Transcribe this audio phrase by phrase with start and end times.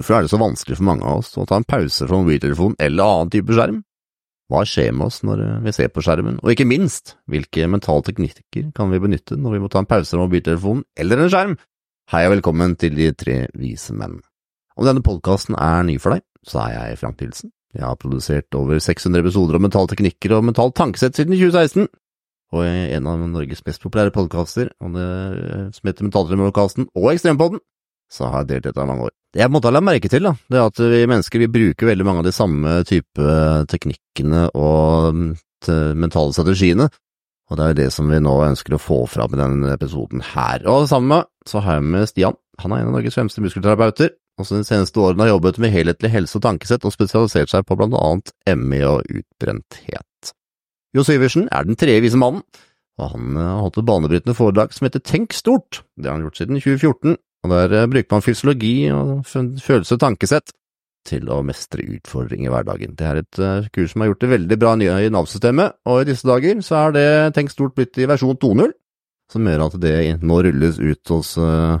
[0.00, 2.72] Hvorfor er det så vanskelig for mange av oss å ta en pause fra mobiltelefon
[2.80, 3.82] eller annen type skjerm?
[4.48, 8.70] Hva skjer med oss når vi ser på skjermen, og ikke minst, hvilke mentale teknikker
[8.78, 11.52] kan vi benytte når vi må ta en pause fra mobiltelefonen eller en skjerm?
[12.14, 14.16] Hei og velkommen til De tre vise menn.
[14.80, 17.52] Om denne podkasten er ny for deg, så er jeg Frank Nilsen.
[17.76, 21.90] Jeg har produsert over 600 episoder om mentale teknikker og mentalt tankesett siden 2016,
[22.56, 27.60] og en av Norges mest populære podkaster, som heter Mentaltremorkasten og Ekstrempodden,
[28.08, 29.19] så har jeg delt dette i mange år.
[29.30, 31.86] Det jeg måtte ha lagt merke til, da, det er at vi mennesker vi bruker
[31.92, 33.36] veldig mange av de samme type
[33.70, 35.28] teknikkene og mm,
[36.00, 36.88] mentale strategiene,
[37.50, 40.22] og det er jo det som vi nå ønsker å få fram i denne episoden
[40.32, 40.66] her.
[40.70, 44.12] Og sammen med så har jeg med Stian, han er en av Norges fremste muskelterapeuter,
[44.38, 47.66] og som de seneste årene har jobbet med helhetlig helse og tankesett og spesialisert seg
[47.68, 50.34] på blant annet ME og utbrenthet.
[50.96, 52.42] Jo Syversen er den tredje vise mannen,
[53.00, 55.84] og han har holdt et banebrytende foredrag som heter Tenk stort.
[55.94, 60.02] Det har han gjort siden 2014, og der eh, bruker man fysiologi og følelse og
[60.02, 60.52] tankesett
[61.08, 62.96] til å mestre utfordringer i hverdagen.
[62.96, 66.08] Det er et uh, kurs som har gjort det veldig bra i Nav-systemet, og i
[66.10, 68.74] disse dager så er det Tenk stort blitt i versjon 2.0,
[69.32, 71.80] som gjør at det nå rulles ut hos uh,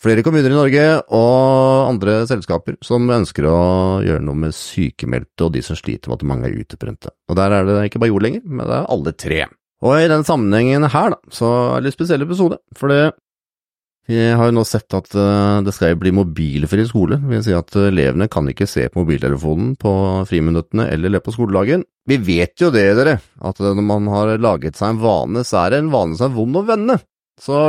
[0.00, 0.84] flere kommuner i Norge
[1.16, 3.60] og andre selskaper som ønsker å
[4.04, 7.12] gjøre noe med sykemeldte og de som sliter med at mange er utebrente.
[7.28, 9.40] Og der er det ikke bare jord lenger, men det er alle tre.
[9.80, 13.02] Og i den sammenhengen her, da, så er det en spesiell episode, for det
[14.10, 17.54] vi har jo nå sett at eh, det skal bli mobilfri skole, det vil si
[17.54, 19.92] at elevene kan ikke se på mobiltelefonen på
[20.26, 21.84] friminuttene eller løpet på skoledagen.
[22.10, 25.74] Vi vet jo det, dere, at når man har laget seg en vane, så er
[25.74, 26.98] det en vane som er vond å vende.
[27.40, 27.60] Så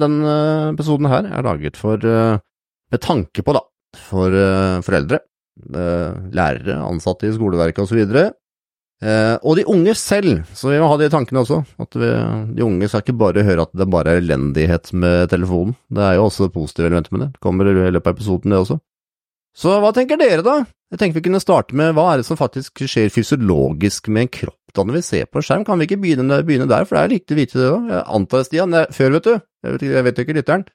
[0.00, 3.64] denne eh, episoden her er laget for, med tanke på, da,
[4.06, 4.38] for
[4.86, 5.24] foreldre,
[5.70, 8.30] lærere, ansatte i skoleverket osv.,
[9.00, 11.62] Eh, og de unge selv, så vi må ha det i tankene også.
[11.80, 12.10] At vi,
[12.56, 15.76] de unge skal ikke bare høre at det bare er elendighet med telefonen.
[15.88, 17.30] Det er jo også positive elementer med det.
[17.40, 18.80] Kommer i løpet av episoden, det også.
[19.56, 20.60] Så hva tenker dere, da?
[20.90, 24.32] Jeg tenker vi kunne starte med hva er det som faktisk skjer fysiologisk med en
[24.40, 25.64] kropp da når vi ser på skjerm?
[25.66, 27.78] Kan vi ikke begynne, begynne der, for det er viktig å vite det da.
[27.90, 29.32] Jeg antar, Stian, jeg, før, vet du.
[29.66, 30.66] Jeg vet, jeg vet ikke lytteren.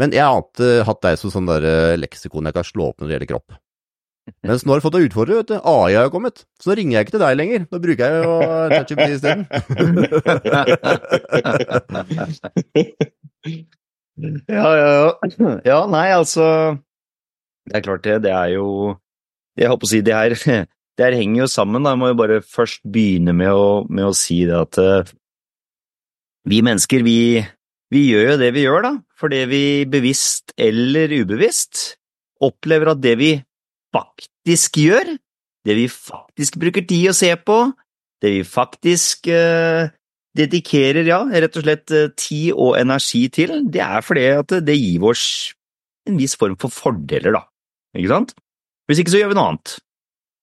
[0.00, 3.06] Men jeg har hatt deg som sånn der eh, leksikon jeg kan slå opp når
[3.10, 3.58] det gjelder kropp.
[4.44, 5.56] Mens nå har du fått deg utfordrer, vet du.
[5.68, 6.36] AI har kommet.
[6.60, 7.60] Så nå ringer jeg ikke til deg lenger.
[7.68, 8.32] Nå bruker jeg jo
[8.72, 9.42] ChatGPT isteden.
[14.48, 15.08] ja, ja, ja.
[15.66, 16.44] Ja, nei, altså
[17.68, 18.22] Det er klart det.
[18.24, 18.66] Det er jo
[19.58, 20.30] Jeg holdt på å si det her
[20.94, 21.82] Det her henger jo sammen.
[21.84, 21.90] da.
[21.92, 25.02] Jeg må jo bare først begynne med å, med å si det at uh,
[26.46, 27.42] vi mennesker, vi,
[27.90, 28.92] vi gjør jo det vi gjør, da.
[29.18, 31.98] Fordi vi bevisst eller ubevisst
[32.44, 33.42] opplever at det vi
[33.94, 35.14] faktisk gjør,
[35.64, 37.58] det vi faktisk bruker tid å se på,
[38.24, 39.88] det vi faktisk uh,
[40.36, 44.76] dedikerer, ja, rett og slett uh, tid og energi til, det er fordi at det
[44.76, 45.26] gir oss
[46.08, 47.44] en viss form for fordeler, da,
[47.96, 48.34] ikke sant?
[48.88, 49.76] Hvis ikke så gjør vi noe annet.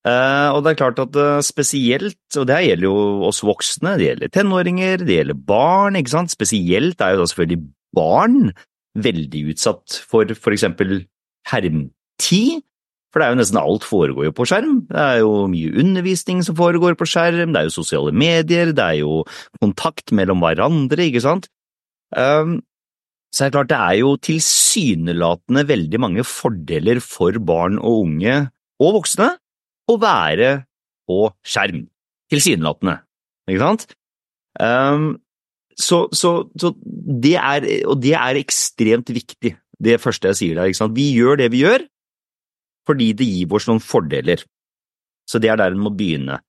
[0.02, 3.94] Uh, og det er klart at uh, spesielt, og det her gjelder jo oss voksne,
[4.00, 7.62] det gjelder tenåringer, det gjelder barn, ikke sant, spesielt er jo da selvfølgelig
[7.94, 8.40] barn
[8.98, 11.04] veldig utsatt for for eksempel
[11.48, 12.64] hermtid,
[13.12, 14.76] for det er jo nesten alt foregår jo på skjerm.
[14.88, 18.86] Det er jo mye undervisning som foregår på skjerm, det er jo sosiale medier, det
[18.86, 19.22] er jo
[19.60, 21.50] kontakt mellom hverandre, ikke sant?
[22.16, 22.60] Um,
[23.32, 28.36] så er det klart det er jo tilsynelatende veldig mange fordeler for barn og unge
[28.82, 29.30] og voksne
[29.88, 30.52] å være
[31.08, 31.86] på skjerm.
[32.32, 32.98] Tilsynelatende,
[33.48, 33.86] ikke sant?
[34.60, 35.14] Um,
[35.76, 36.72] så, så, så,
[37.24, 40.68] det er, og det er ekstremt viktig, det første jeg sier der.
[40.68, 40.96] Ikke sant?
[40.96, 41.86] Vi gjør det vi gjør,
[42.88, 44.42] fordi det gir oss noen fordeler.
[45.28, 46.40] Så det er der en må begynne.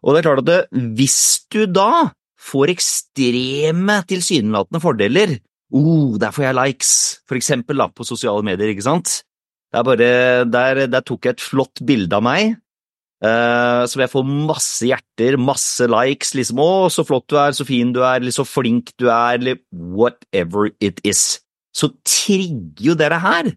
[0.00, 1.20] Og det er klart at det, hvis
[1.52, 5.34] du da får ekstreme tilsynelatende fordeler,
[5.76, 6.92] oh, der får jeg likes,
[7.28, 9.20] for eksempel da, på sosiale medier, ikke sant?
[9.70, 12.56] Bare, der, der tok jeg et flott bilde av meg,
[13.22, 17.68] uh, så jeg får masse hjerter, masse likes, liksom, å, så flott du er, så
[17.68, 21.42] fin du er, så flink du er, eller whatever it is.
[21.76, 23.52] Så trigger jo dere her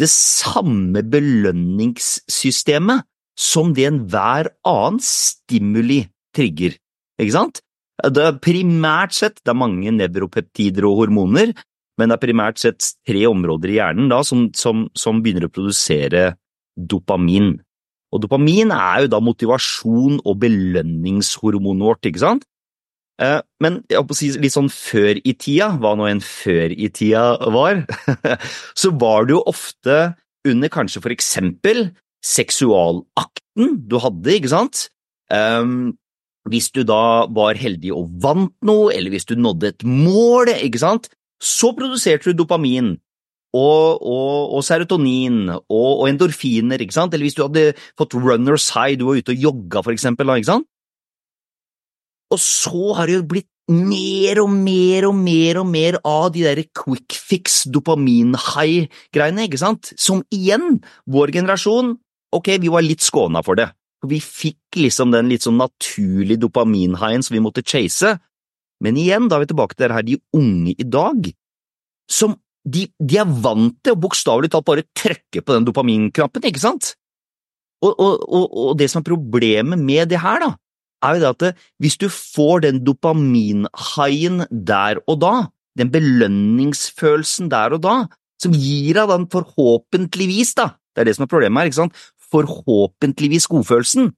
[0.00, 3.04] det samme belønningssystemet
[3.40, 6.02] som det enhver annen stimuli
[6.36, 6.76] trigger,
[7.20, 7.60] ikke sant?
[8.00, 11.52] Det er primært sett, det er mange nevropeptider og hormoner,
[12.00, 15.52] men det er primært sett tre områder i hjernen da, som, som, som begynner å
[15.52, 16.30] produsere
[16.76, 17.58] dopamin.
[18.10, 22.46] Og dopamin er jo da motivasjon og belønningshormonet vårt, ikke sant?
[23.20, 26.88] Eh, men jeg å si litt sånn før i tida, hva nå enn før i
[26.94, 27.82] tida var,
[28.80, 29.98] så var det jo ofte
[30.48, 31.90] under kanskje for eksempel
[32.24, 34.86] seksualakten du hadde, ikke sant?
[35.30, 35.92] Um,
[36.48, 40.80] hvis du da var heldig og vant noe, eller hvis du nådde et mål, ikke
[40.80, 42.96] sant, så produserte du dopamin.
[43.50, 47.14] og, og, og serotonin og, og, endorfiner, ikke sant?
[47.14, 50.52] Eller hvis du hadde fått runner's high, du var ute og jogga for eksempel, ikke
[50.52, 50.68] sant?
[52.30, 56.42] Og så har det jo blitt mer og mer og mer og mer av de
[56.46, 59.92] der quick fix dopamin-high-greiene, ikke sant?
[59.98, 60.80] Som igjen,
[61.10, 61.94] vår generasjon,
[62.34, 63.70] ok, vi var litt skåna for det.
[64.06, 68.16] Vi fikk liksom den litt sånn naturlige dopamin-highen som vi måtte chase,
[68.80, 71.28] men igjen, da er vi tilbake til det her, de unge i dag,
[72.10, 72.34] som
[72.64, 76.94] de, de er vant til å bokstavelig talt bare trykke på den dopaminknappen, ikke sant?
[77.80, 80.50] Og, og, og, og, det som er problemet med det her, da,
[81.02, 81.50] er jo det at det,
[81.80, 85.34] hvis du får den dopaminhaien der og da,
[85.78, 87.96] den belønningsfølelsen der og da,
[88.40, 92.00] som gir deg den forhåpentligvis, da, det er det som er problemet her, ikke sant,
[92.30, 94.12] forhåpentligvis godfølelsen,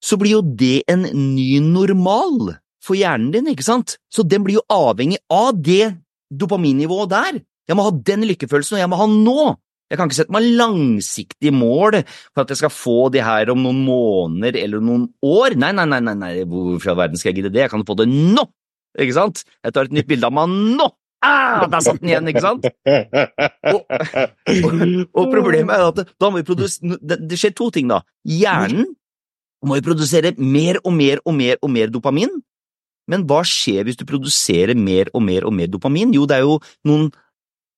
[0.00, 1.04] så blir jo det en
[1.34, 3.98] ny normal for hjernen din, ikke sant?
[4.08, 5.92] Så den blir jo avhengig av det
[6.32, 7.40] dopaminnivået der.
[7.68, 9.42] Jeg må ha den lykkefølelsen, og jeg må ha nå!
[9.90, 11.98] Jeg kan ikke sette meg langsiktige mål
[12.30, 15.56] for at jeg skal få de her om noen måneder eller noen år.
[15.58, 16.32] Nei, nei, nei, nei, nei.
[16.46, 17.64] hvorfor i all verden skal jeg gidde det?
[17.66, 18.46] Jeg kan få det nå!
[18.98, 19.42] Ikke sant?
[19.66, 20.88] Jeg tar et nytt bilde av meg nå!
[21.20, 22.64] Ah, der satt den igjen, ikke sant?
[23.70, 24.78] Og, og,
[25.12, 28.00] og problemet er at da må vi produsere det, skjer to ting, da.
[28.24, 28.88] Hjernen
[29.68, 32.32] må jo produsere mer og mer og mer og mer dopamin,
[33.10, 36.14] men hva skjer hvis du produserer mer og mer og mer dopamin?
[36.16, 36.56] Jo, det er jo
[36.88, 37.10] noen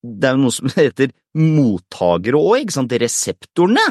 [0.03, 3.85] det er jo noe som heter mottakere òg, ikke sant, reseptorene.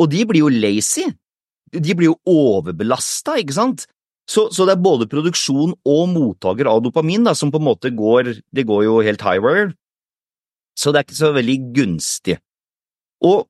[0.00, 1.06] Og de blir jo lazy.
[1.74, 3.86] De blir jo overbelasta, ikke sant?
[4.24, 7.90] Så, så, det er både produksjon og mottaker av dopamin da, som på en måte
[7.92, 9.74] går Det går jo helt highwire.
[10.78, 12.38] Så det er ikke så veldig gunstig.
[13.24, 13.44] Og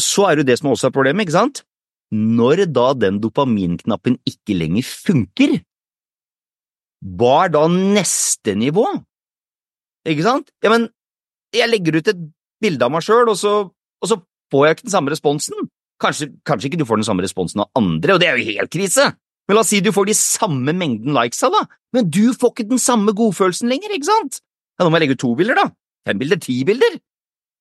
[0.00, 1.64] så er det jo det som også er problemet, ikke sant?
[2.12, 5.58] Når da den dopaminknappen ikke lenger funker,
[7.02, 8.86] hva er da neste nivå?
[10.08, 10.50] Ikke sant?
[10.64, 10.88] Ja, men
[11.54, 12.22] jeg legger ut et
[12.62, 14.18] bilde av meg sjøl, og, og, så
[14.52, 15.68] får jeg ikke den samme responsen.
[16.02, 18.72] Kanskje, kanskje, ikke du får den samme responsen av andre, og det er jo helt
[18.72, 19.12] krise!
[19.48, 22.54] Men la oss si du får de samme mengden likes av, da, men du får
[22.54, 24.38] ikke den samme godfølelsen lenger, ikke sant?
[24.78, 25.66] Ja, nå må jeg legge ut to bilder, da.
[26.08, 26.98] Fem bilder, ti bilder.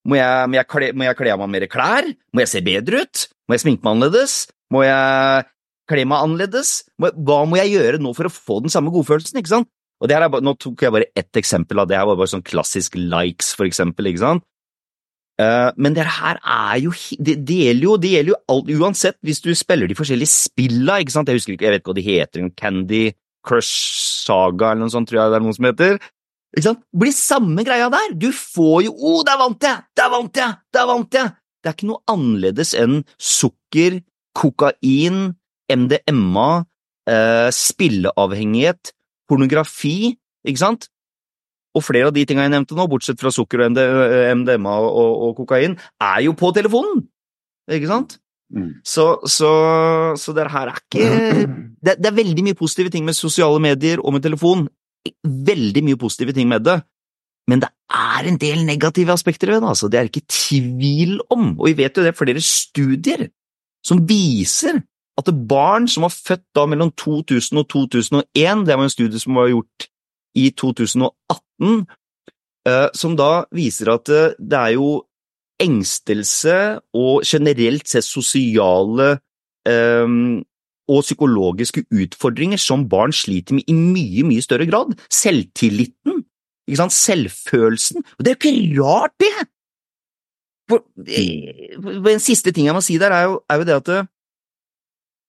[0.09, 2.07] Må jeg, må jeg, kle, må jeg kle av meg mer klær?
[2.33, 3.25] Må jeg se bedre ut?
[3.45, 4.37] Må jeg sminke meg annerledes?
[4.73, 5.43] Må jeg
[5.91, 6.71] kle meg annerledes?
[7.01, 9.69] Hva må jeg gjøre nå for å få den samme godfølelsen, ikke sant?
[10.01, 12.17] Og det her er bare, Nå tok jeg bare ett eksempel av det her, var
[12.19, 14.47] bare sånn klassisk likes, for eksempel, ikke sant?
[15.41, 19.15] Uh, men det her er jo det, det, gjelder jo, det gjelder jo alt, uansett
[19.25, 21.29] hvis du spiller de forskjellige spilla, ikke sant?
[21.29, 23.03] Jeg husker ikke, jeg vet ikke hva de heter, Candy
[23.47, 26.01] Crush Saga eller noe sånt, tror jeg det er noen som heter.
[26.51, 26.81] Ikke sant?
[26.83, 28.15] Det blir samme greia der!
[28.19, 29.85] Du får jo Å, oh, der vant jeg!
[29.97, 30.57] Der vant jeg!
[30.75, 31.33] Der vant jeg!
[31.61, 33.99] Det er ikke noe annerledes enn sukker,
[34.37, 35.19] kokain,
[35.71, 36.49] MDMA,
[37.07, 38.91] eh, spilleavhengighet,
[39.31, 40.13] pornografi,
[40.47, 40.89] ikke sant?
[41.77, 45.13] Og flere av de tingene jeg nevnte nå, bortsett fra sukker og MDMA og, og,
[45.29, 47.05] og kokain, er jo på telefonen!
[47.71, 48.17] Ikke sant?
[48.51, 48.71] Mm.
[48.83, 49.51] Så, så,
[50.19, 51.05] så, det her er ikke
[51.85, 54.65] det, det, er veldig mye positive ting med sosiale medier og med telefon.
[55.23, 56.81] Veldig mye positive ting med det.
[57.49, 59.87] Men det er en del negative aspekter ved det, altså.
[59.87, 61.53] Det er ikke tvil om.
[61.59, 63.29] Og vi vet jo det er flere studier
[63.85, 64.83] som viser
[65.19, 69.35] at barn som var født da mellom 2000 og 2001, det var en studie som
[69.35, 69.87] var gjort
[70.37, 71.81] i 2018,
[72.67, 74.91] eh, som da viser at eh, det er jo
[75.61, 76.55] engstelse
[76.97, 79.11] og generelt sett sosiale
[79.69, 80.39] um,
[80.89, 84.95] og psykologiske utfordringer som barn sliter med i mye, mye større grad.
[85.13, 86.23] Selvtilliten,
[86.65, 86.95] ikke sant?
[86.95, 88.01] selvfølelsen.
[88.17, 89.47] Og det er jo ikke rart, det!
[90.71, 90.81] For,
[92.01, 93.93] for En siste ting jeg må si der, er jo, er jo det at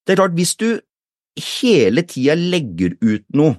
[0.06, 0.68] det er klart, hvis du
[1.38, 3.56] hele tida legger ut noe,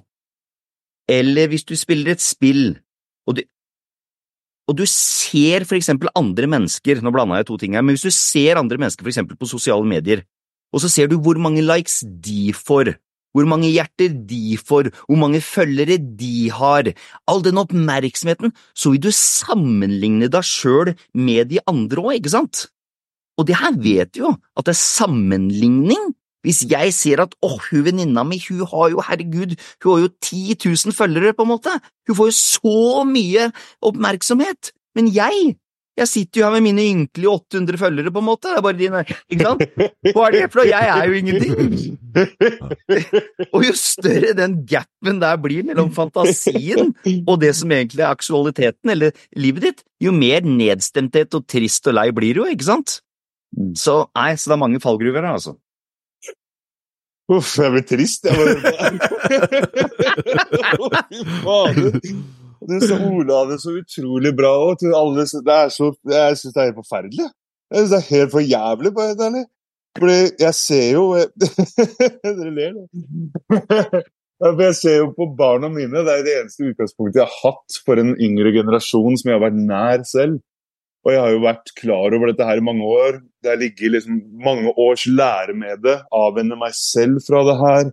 [1.10, 2.78] eller hvis du spiller et spill,
[3.28, 3.44] og du,
[4.70, 8.08] og du ser for eksempel andre mennesker, nå blanda jeg to ting her, men hvis
[8.08, 10.24] du ser andre mennesker for eksempel på sosiale medier,
[10.74, 12.96] og så ser du hvor mange likes de får,
[13.34, 16.92] hvor mange hjerter de får, hvor mange følgere de har,
[17.30, 22.68] all den oppmerksomheten, så vil du sammenligne deg sjøl med de andre òg, ikke sant?
[23.38, 27.58] Og det her vet du jo, at det er sammenligning hvis jeg ser at åh,
[27.72, 31.54] hun venninna mi, hun har jo, herregud, hun har jo 10 000 følgere, på en
[31.56, 31.76] måte,
[32.08, 33.50] hun får jo så mye
[33.86, 35.54] oppmerksomhet, men jeg,
[35.98, 38.80] jeg sitter jo her med mine ynkelige 800 følgere, på en måte, det er bare
[38.80, 39.64] dine, ikke sant?
[40.14, 40.68] Hva er det for noe?
[40.72, 41.58] Jeg er jo ingenting!
[43.54, 46.92] Og jo større den gapen der blir mellom fantasien
[47.24, 51.98] og det som egentlig er aktualiteten, eller livet ditt, jo mer nedstemthet og trist og
[52.02, 53.00] lei blir du jo, ikke sant?
[53.78, 55.56] Så nei, så det er mange fallgruver her, altså.
[57.32, 58.36] Uff, jeg blir trist, jeg.
[61.10, 62.00] Fy fader.
[62.64, 64.84] Du sa Ola det så utrolig bra òg.
[64.84, 67.30] Jeg syns det er helt forferdelig.
[67.72, 69.46] Jeg synes det er helt for jævlig, Bare.
[69.94, 71.04] Fordi jeg ser jo
[72.24, 74.04] Dere ler, da.
[74.44, 78.02] Jeg ser jo på barna mine, det er det eneste utgangspunktet jeg har hatt for
[78.02, 80.42] en yngre generasjon som jeg har vært nær selv.
[81.04, 83.20] Og jeg har jo vært klar over dette her i mange år.
[83.44, 85.98] Det har ligget liksom mange års lære med det.
[86.16, 87.92] Avvenne meg selv fra det her.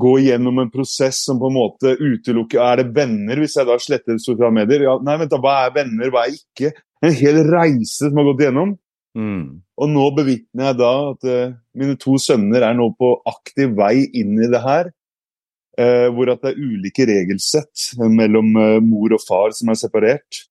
[0.00, 3.74] Gå gjennom en prosess som på en måte utelukker Er det venner hvis jeg da
[3.82, 4.84] sletter sosiale medier?
[4.86, 6.70] Ja, nei, vent da, Hva er venner, hva er ikke?
[7.02, 8.76] En hel reise som har gått gjennom.
[9.18, 9.62] Mm.
[9.80, 14.04] Og nå bevitner jeg da at uh, mine to sønner er nå på aktiv vei
[14.20, 14.92] inn i det her.
[15.80, 20.44] Uh, hvor at det er ulike regelsett mellom uh, mor og far som er separert.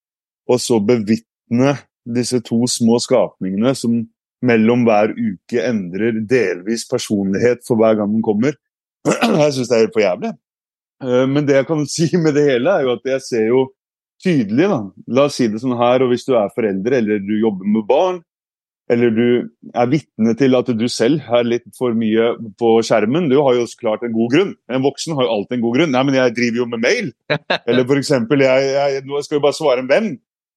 [0.50, 4.02] Og så bevitne disse to små skapningene som
[4.46, 8.56] mellom hver uke endrer delvis personlighet for hver gang den kommer.
[9.10, 10.32] Jeg syns det er helt for jævlig.
[11.04, 13.62] Eh, men det jeg kan si med det hele, er jo at jeg ser jo
[14.20, 14.80] tydelig, da.
[15.16, 17.88] La oss si det sånn her, og hvis du er forelder eller du jobber med
[17.88, 18.20] barn,
[18.90, 19.26] eller du
[19.78, 23.68] er vitne til at du selv er litt for mye på skjermen, du har jo
[23.70, 24.56] så klart en god grunn.
[24.66, 25.94] En voksen har jo alltid en god grunn.
[25.94, 27.12] Nei, men jeg driver jo med mail.
[27.70, 30.10] Eller for eksempel, jeg, jeg, nå skal jo bare svare en venn.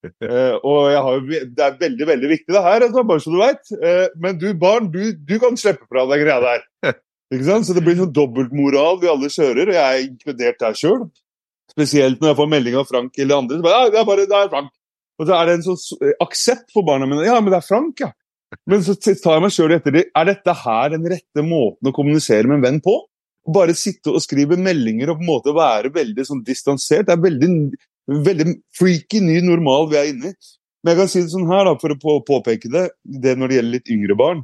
[0.03, 3.63] Uh, og har, det er veldig veldig viktig, det her, altså, bare så du veit.
[3.71, 6.65] Uh, men du barn, du, du, kan slippe fra deg greia der.
[7.33, 7.67] Ikke sant?
[7.67, 11.05] Så det blir sånn dobbeltmoral vi alle kjører, og jeg er inkludert der sjøl.
[11.71, 13.59] Spesielt når jeg får melding av Frank eller andre.
[13.59, 14.73] Så bare, ja, det er bare det er Frank.
[15.21, 17.23] Og så er det en sånn aksept for barna mine.
[17.25, 18.11] Ja, men det er Frank, ja.
[18.69, 20.03] Men så tar jeg meg sjøl etter det.
[20.13, 22.99] Er dette her den rette måten å kommunisere med en venn på?
[23.53, 27.07] Bare sitte og skrive meldinger og på en måte være veldig sånn distansert.
[27.07, 27.49] Det er veldig
[28.07, 30.53] veldig freaky ny normal vi er inne i.
[30.83, 33.57] Men jeg kan si det sånn her, da, for å påpeke det, det når det
[33.59, 34.41] gjelder litt yngre barn,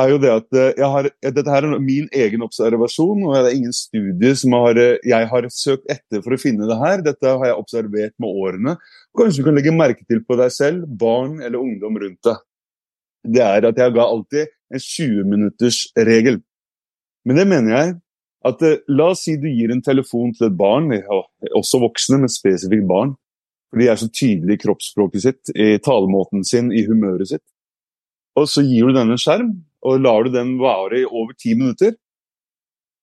[0.00, 3.56] er jo det at eh, har, dette her er min egen observasjon, og det er
[3.58, 7.02] ingen studie som har, eh, jeg har søkt etter for å finne det her.
[7.04, 8.76] Dette har jeg observert med årene.
[9.18, 12.40] Kanskje du kan legge merke til på deg selv, barn eller ungdom rundt deg.
[13.36, 16.40] Det er at jeg ga alltid en 20 minutters regel.
[17.28, 17.92] Men det mener jeg
[18.48, 20.90] at eh, La oss si du gir en telefon til et barn,
[21.52, 23.14] også voksne, men spesifikt barn.
[23.72, 27.44] For de er så tydelige i kroppsspråket sitt, i talemåten sin, i humøret sitt.
[28.36, 29.52] Og så gir du denne en skjerm,
[29.84, 31.94] og lar du den vare i over ti minutter.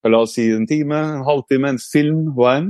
[0.08, 2.70] La oss si en time, en halvtime, en film, hva enn.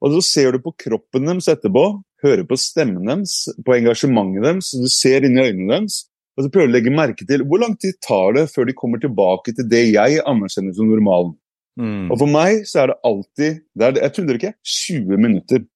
[0.00, 1.84] Og så ser du på kroppen deres etterpå,
[2.24, 6.04] hører på stemmen deres, på engasjementet deres, du ser inn i øynene deres.
[6.38, 8.76] Og så prøver du å legge merke til hvor lang tid tar det før de
[8.78, 11.34] kommer tilbake til det jeg anerkjenner som normalen.
[11.78, 12.10] Mm.
[12.10, 15.66] Og for meg så er det alltid det er, Jeg tuller ikke 20 minutter.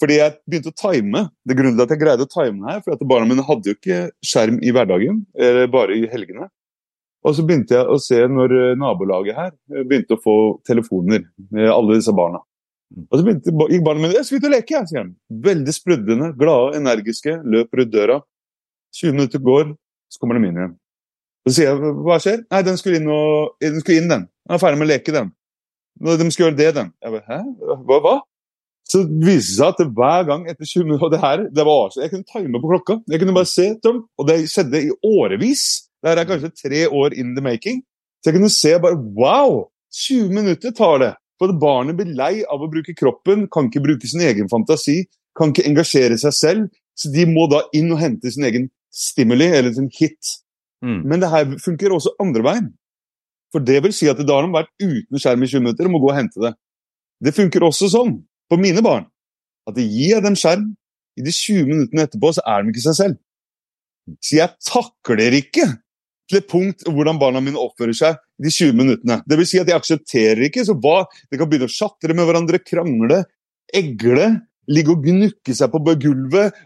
[0.00, 1.22] Fordi jeg begynte å time.
[1.46, 3.76] Det grunnen til at jeg greide å time her, for at barna mine hadde jo
[3.76, 6.48] ikke skjerm i hverdagen, eller bare i helgene.
[7.24, 10.36] Og så begynte jeg å se når eh, nabolaget her eh, begynte å få
[10.66, 11.24] telefoner,
[11.62, 12.42] alle disse barna.
[12.92, 13.06] Mm.
[13.06, 15.14] Og så begynte, gikk barna mine 'Jeg skal ut og leke', sier de.
[15.48, 17.38] Veldig sprudlende, glade, energiske.
[17.54, 18.20] Løper ut døra.
[18.98, 19.72] 20 minutter går,
[20.12, 20.76] så kommer de inn igjen.
[21.44, 24.28] Så sier jeg 'Hva skjer?' 'Nei, den skulle inn, og, den skulle inn den'.
[24.28, 25.32] Den er ferdig med å leke, den.
[26.00, 26.92] De skal gjøre det, den.
[27.02, 27.40] Jeg bare, Hæ?
[27.84, 27.98] Hva?
[28.00, 28.16] hva?
[28.84, 31.90] Så det viste seg at hver gang etter 20 minutter og det her, det var
[31.90, 33.00] så, Jeg kunne time på klokka.
[33.08, 35.62] Jeg kunne bare se, dem, og det skjedde i årevis.
[36.02, 37.82] Det her er kanskje tre år in the making.
[38.20, 39.70] Så jeg kunne se bare Wow!
[39.94, 41.12] 20 minutter tar det.
[41.38, 45.04] For barnet blir lei av å bruke kroppen, kan ikke bruke sin egen fantasi,
[45.38, 46.68] kan ikke engasjere seg selv.
[46.98, 50.43] Så de må da inn og hente sin egen stimuli, eller sin hit.
[50.84, 51.00] Mm.
[51.08, 52.70] Men det her funker også andre veien.
[53.54, 55.94] For det vil si at da har de vært uten skjerm i 20 minutter og
[55.94, 56.52] må gå og hente det.
[57.24, 58.16] Det funker også sånn
[58.50, 59.06] på mine barn.
[59.70, 60.72] At gir jeg dem skjerm,
[61.14, 63.20] i de 20 minuttene etterpå så er de ikke seg selv.
[64.20, 65.68] Så jeg takler ikke
[66.28, 69.20] til et punkt hvordan barna mine oppfører seg de 20 minuttene.
[69.28, 70.64] Det vil si at jeg aksepterer ikke.
[70.66, 71.04] Så hva?
[71.30, 73.22] De kan begynne å sjatre med hverandre, krangle,
[73.72, 74.28] egle,
[74.66, 76.58] ligge og gnukke seg på gulvet.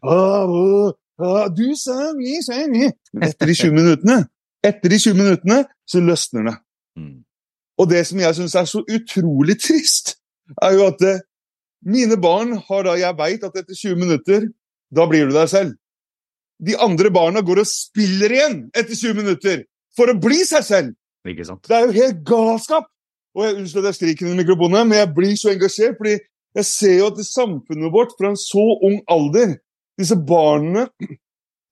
[1.19, 2.87] Du sa vi, sa vi.
[3.27, 4.19] Etter de 20 minuttene,
[4.63, 6.55] etter de 20 minuttene så løsner det.
[6.99, 7.17] Mm.
[7.79, 10.15] Og det som jeg syns er så utrolig trist,
[10.63, 11.25] er jo at eh,
[11.87, 14.49] mine barn har da Jeg veit at etter 20 minutter,
[14.95, 15.75] da blir du deg selv.
[16.59, 19.63] De andre barna går og spiller igjen etter 20 minutter
[19.99, 20.95] for å bli seg selv!
[21.29, 21.67] Ikke sant?
[21.67, 22.89] Det er jo helt galskap!
[23.37, 25.99] Og jeg Unnskyld at jeg skriker i mikrofonen, men jeg blir så engasjert.
[25.99, 26.17] fordi
[26.59, 29.59] jeg ser jo at samfunnet vårt fra en så ung alder
[29.99, 30.87] Disse barna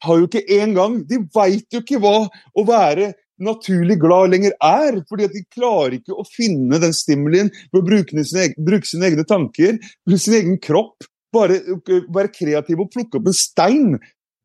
[0.04, 5.02] har jo ikke engang De veit jo ikke hva å være naturlig glad lenger er.
[5.08, 9.10] fordi at de klarer ikke å finne den stimulien ved å bruke sine, bruke sine
[9.10, 11.06] egne tanker, bruke sin egen kropp.
[11.34, 13.96] Bare være kreativ og plukke opp en stein.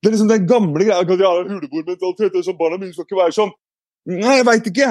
[0.02, 3.36] Det er liksom den gamle greia at har huleboermentalitet, så barna mine skal ikke være
[3.38, 3.52] sånn.
[4.10, 4.90] Nei, jeg veit ikke.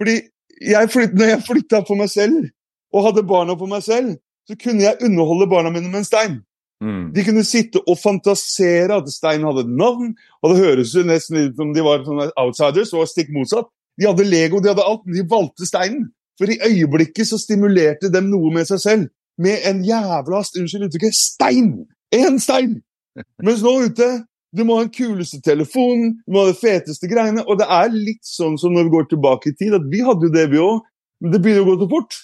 [0.00, 0.16] Fordi
[0.60, 2.50] jeg flytt, når jeg flytta for meg selv,
[2.90, 4.16] og hadde barna for meg selv,
[4.50, 6.40] så kunne jeg underholde barna mine med en stein.
[6.80, 7.10] Mm.
[7.12, 11.42] De kunne sitte og fantasere at Stein hadde et navn, og det høres jo nesten
[11.42, 12.06] ut som de var
[12.40, 13.68] outsiders, og stikk motsatt.
[14.00, 16.08] De hadde Lego, de hadde alt, men de valgte steinen.
[16.40, 19.10] For i øyeblikket så stimulerte dem noe med seg selv.
[19.40, 21.74] Med en jævla unnskyld uttrykket stein!
[22.16, 22.78] Én stein!
[23.44, 24.08] Mens nå ute
[24.56, 27.44] du må ha den kuleste telefonen, du må ha de feteste greiene.
[27.46, 30.26] Og det er litt sånn som når vi går tilbake i tid, at vi hadde
[30.26, 30.80] jo det, vi òg.
[31.22, 32.16] Men det begynner å gå så fort.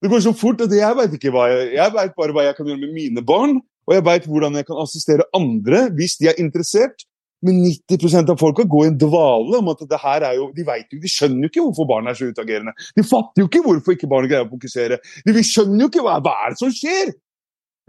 [0.00, 3.60] Det går så fort at jeg veit bare hva jeg kan gjøre med mine barn,
[3.90, 7.02] og jeg veit hvordan jeg kan assistere andre hvis de er interessert.
[7.40, 10.64] Men 90% av folka går i en dvale om at det her er jo De
[10.66, 12.74] vet jo, de skjønner jo ikke hvorfor barn er så utagerende.
[12.98, 15.00] De fatter jo ikke hvorfor ikke barn greier å fokusere.
[15.24, 17.14] De skjønner jo ikke hva, hva er det som skjer!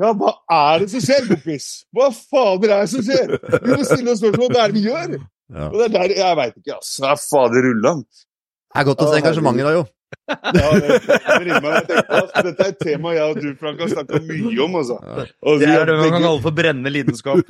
[0.01, 1.67] Ja, hva er det som skjer, kompis?
[1.93, 3.36] Hva fader er det som skjer?
[3.67, 5.17] Vi må stille oss spørsmål om hva er det vi gjør.
[5.51, 5.67] Ja.
[5.67, 7.03] Og det er der, Jeg veit ikke, altså.
[7.03, 8.05] Ja, Fader rullan.
[8.08, 9.84] Det er godt å se engasjementet da, jo.
[10.30, 11.74] Ja, det, det rimer meg.
[11.90, 14.72] Tenkte, altså, Dette er et tema jeg og du, Frank, har snakka mye om.
[14.80, 14.96] altså.
[15.42, 17.38] Og Det vi er det man kan kalle for brennende lidenskap.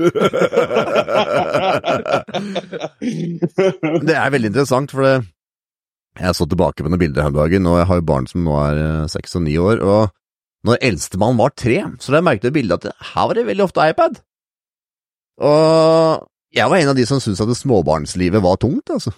[4.07, 5.13] Det er veldig interessant, for det,
[6.19, 8.43] jeg så tilbake på noen bilder her om dagen, og jeg har jo barn som
[8.45, 10.01] nå er eh, seks og ni år, og
[10.67, 13.65] når eldstemann var tre, så la jeg merke til bildet at her var det veldig
[13.65, 14.13] ofte iPad.
[15.41, 19.11] Og jeg var en av de som syntes at småbarnslivet var tungt, altså.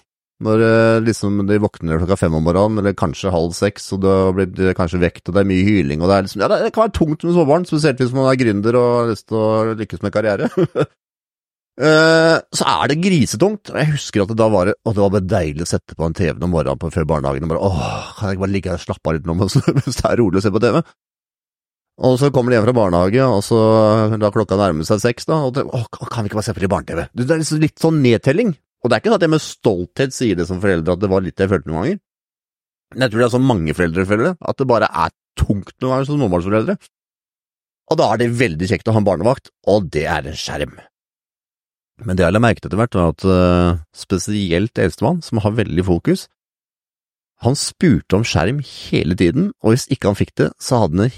[0.44, 4.10] Når eh, liksom de våkner klokka fem om morgenen, eller kanskje halv seks, og det
[4.12, 6.84] har blitt kanskje vekt, og det er mye hyling, og det liksom, ja, det kan
[6.84, 9.48] være tungt med småbarn, spesielt hvis man er gründer og har lyst til å
[9.78, 10.50] lykkes med karriere.
[11.74, 13.72] Eh, så er det grisetungt.
[13.72, 16.06] og Jeg husker at det da var det, det var bare deilig å sette på
[16.06, 18.70] en TV om morgenen på, før barnehagen og bare åh, kan jeg ikke bare ligge
[18.70, 20.78] her og slappe av litt nå mens det er rolig å se på TV?
[22.04, 23.58] Og så kommer de hjem fra barnehage, og så
[24.18, 26.64] da klokka nærmer seg seks, da, og det, åh, kan vi ikke bare se på
[26.64, 27.04] litt barne-TV?
[27.14, 28.50] Det er liksom litt sånn nedtelling.
[28.84, 31.08] Og det er ikke sånn at jeg med stolthet sier det som foreldre at det
[31.08, 32.00] var litt jeg følte noen ganger.
[32.92, 35.72] Men jeg tror det er sånn mange foreldre føler det, at det bare er tungt
[35.80, 36.76] noen ganger som småbarnsforeldre.
[37.92, 40.76] Og da er det veldig kjekt å ha en barnevakt, og det er en skjerm.
[42.04, 45.56] Men det jeg la merke til etter hvert, var at uh, spesielt eldstemann, som har
[45.56, 46.26] veldig fokus,
[47.44, 51.16] han spurte om skjerm hele tiden, og hvis ikke han fikk det, så hadde han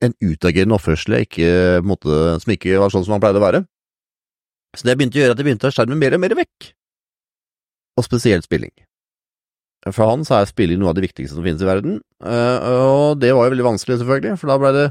[0.00, 1.18] en utagerende oppførsel
[2.40, 3.64] som ikke var sånn som han pleide å være.
[4.76, 6.70] Så det begynte å gjøre at jeg begynte å ha skjermen mer og mer vekk.
[7.98, 8.72] Og spesielt spilling.
[9.88, 13.20] For han så er spilling noe av det viktigste som finnes i verden, uh, og
[13.22, 14.86] det var jo veldig vanskelig, selvfølgelig, for da ble det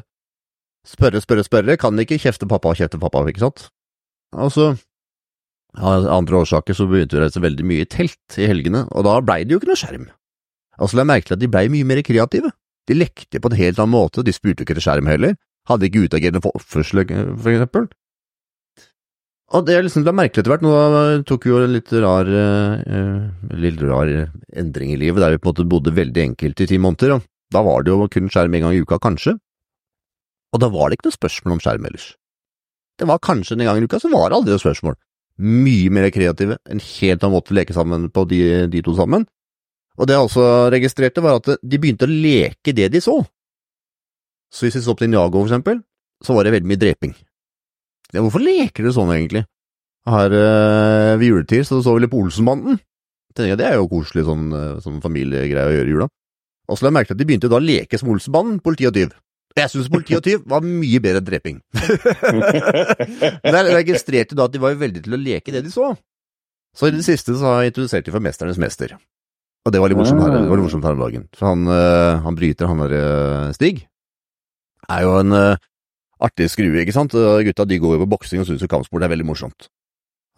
[0.90, 3.68] spørre, spørre, spørre, kan ikke kjefte pappa kjefte pappa, ikke sant?
[4.34, 4.72] Og så,
[5.78, 9.06] av andre årsaker, så begynte vi å reise veldig mye i telt i helgene, og
[9.06, 10.10] da blei det jo ikke noe skjerm.
[10.80, 12.52] Og så la jeg merke til at de blei mye mer kreative.
[12.90, 15.38] De lekte på en helt annen måte, de spurte ikke etter skjerm heller,
[15.70, 17.04] hadde ikke utagerende for oppførsel,
[17.38, 17.90] for eksempel.
[19.50, 21.90] Og det jeg liksom la merke til etter hvert, nå tok vi jo en litt
[22.04, 24.12] rar, uh, litt rar
[24.62, 27.26] endring i livet, der vi på en måte bodde veldig enkelt i ti måneder, og
[27.54, 29.40] da var det jo kun skjerm en gang i uka, kanskje.
[30.54, 32.12] Og da var det ikke noe spørsmål om skjerm ellers.
[33.00, 34.98] Det var kanskje en gang i uka, så var det aldri noe spørsmål.
[35.40, 39.26] Mye mer kreative, en helt annen måte å leke sammen på de, de to sammen.
[39.98, 43.18] Og det jeg også registrerte, var at de begynte å leke det de så.
[44.54, 45.82] Så hvis vi så på Ninjago, for eksempel,
[46.26, 47.18] så var det veldig mye dreping.
[48.14, 49.44] Ja, hvorfor leker dere sånn, egentlig?
[50.10, 52.80] Her øh, ved juletid så så vi litt på Olsenbanden.
[53.36, 56.08] Tenker jeg, Det er jo koselig sånn, øh, sånn familiegreie å gjøre i jula.
[56.70, 58.88] Og så la jeg merke til at de begynte da å leke som Olsenbanden, politi
[58.90, 59.14] og tyv.
[59.58, 61.62] Jeg syns politi og tyv var mye bedre enn dreping.
[63.44, 65.92] Men jeg registrerte da at de var veldig til å leke det de så.
[66.78, 68.94] Så i det siste så har jeg introdusert de for Mesternes mester.
[69.66, 71.26] Og det var litt morsomt her, det var litt morsomt her om dagen.
[71.36, 73.84] For han, øh, han bryter, han der Stig,
[74.90, 75.34] er jo en
[76.24, 77.16] artig skrue, ikke sant.
[77.16, 79.70] Gutta de går jo på boksing og syns jo kampsport er veldig morsomt.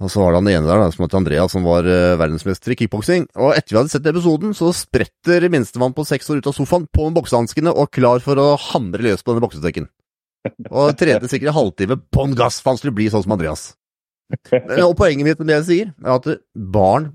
[0.01, 2.73] Og så var det han ene der, da, som het Andreas, som var uh, verdensmester
[2.73, 3.27] i kickboksing.
[3.37, 6.87] Og etter vi hadde sett episoden, så spretter minstemann på seks år ut av sofaen
[6.89, 9.85] på med boksehanskene og klar for å hamre løs på denne boksesekken.
[10.71, 13.75] Og trente sikkert en halvtime på en gass, for han skulle bli sånn som Andreas.
[14.87, 17.11] Og poenget mitt med det jeg sier, er at barn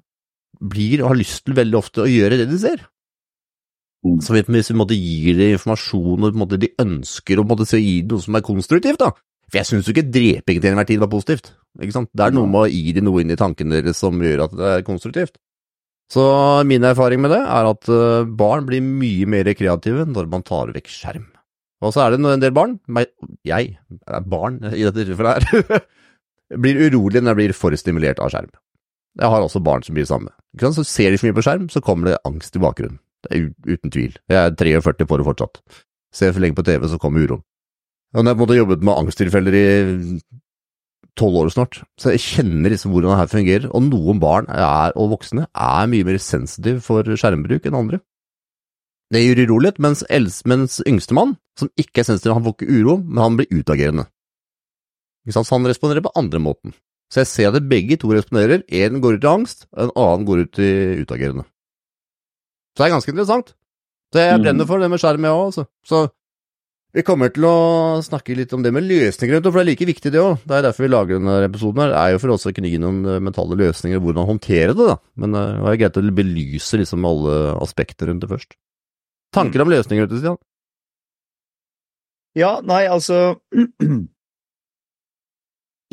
[0.62, 2.86] blir og har lyst til veldig ofte å gjøre det de ser.
[4.04, 4.18] Mm.
[4.22, 8.22] Så hvis vi måtte gi dem informasjon og måte, de ønsker å gi dem noe
[8.24, 9.12] som er konstruktivt, da.
[9.46, 11.52] For jeg syns jo ikke dreping til enhver tid var positivt.
[11.78, 12.10] Ikke sant?
[12.10, 14.56] Det er noe med å gi dem noe inn i tankene deres som gjør at
[14.58, 15.38] det er konstruktivt.
[16.12, 16.22] Så
[16.66, 20.70] min erfaring med det er at eh, barn blir mye mer kreative når man tar
[20.74, 21.26] vekk skjerm.
[21.84, 22.78] Og så er det en del barn,
[23.46, 25.82] jeg er barn i dette tilfellet her,
[26.62, 28.52] blir urolig når jeg blir for stimulert av skjerm.
[29.16, 30.32] Jeg har også barn som blir det samme.
[30.60, 33.00] Så ser de for mye på skjerm, så kommer det angst i bakgrunnen.
[33.30, 34.16] Uten tvil.
[34.30, 35.60] Jeg er 43 på det fortsatt.
[36.14, 37.44] Ser for lenge på TV, så kommer uroen.
[38.16, 39.66] Og jeg på en jobbet med angsttilfeller i
[41.16, 43.68] tolv år snart, så jeg kjenner liksom hvordan det her fungerer.
[43.72, 48.00] Og noen barn er, og voksne er mye mer sensitive for skjermbruk enn andre.
[49.12, 50.02] Det gjør urolighet, mens,
[50.48, 54.08] mens yngstemann, som ikke er sensitiv, han får ikke uro, men han blir utagerende.
[55.30, 56.74] Så han responderer på andre måten.
[57.12, 58.64] Så jeg ser at begge to responderer.
[58.66, 61.46] En går ut i angst, og en annen går ut i utagerende.
[62.76, 63.54] Så det er ganske interessant.
[64.12, 64.42] Så jeg Mm.
[64.44, 65.66] brenner for det med skjerm, jeg òg, altså.
[65.84, 66.10] Så
[66.94, 70.12] vi kommer til å snakke litt om det med løsninger, for det er like viktig
[70.12, 70.38] det òg.
[70.46, 71.88] Det er derfor vi lager denne episoden her.
[71.92, 74.86] Det er jo for oss å kunne gi noen eh, mentale løsninger, hvordan håndtere det,
[74.86, 74.96] da.
[75.16, 78.54] Men eh, det er greit å belyse liksom alle aspekter rundt det først.
[79.34, 80.38] Tanker om løsninger vet du, Stian?
[82.36, 83.40] Ja, nei, altså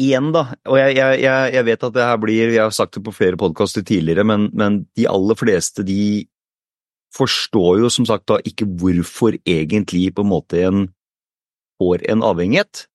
[0.04, 3.04] Igjen, da, og jeg, jeg, jeg vet at det her blir Jeg har sagt det
[3.06, 6.26] på flere podkaster tidligere, men, men de aller fleste de
[7.14, 10.88] forstår jo som sagt da ikke hvorfor egentlig på en måte en
[11.82, 12.88] får en avhengighet.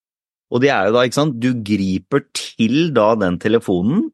[0.54, 4.09] Og det er jo da, ikke sant, du griper til da den telefonen,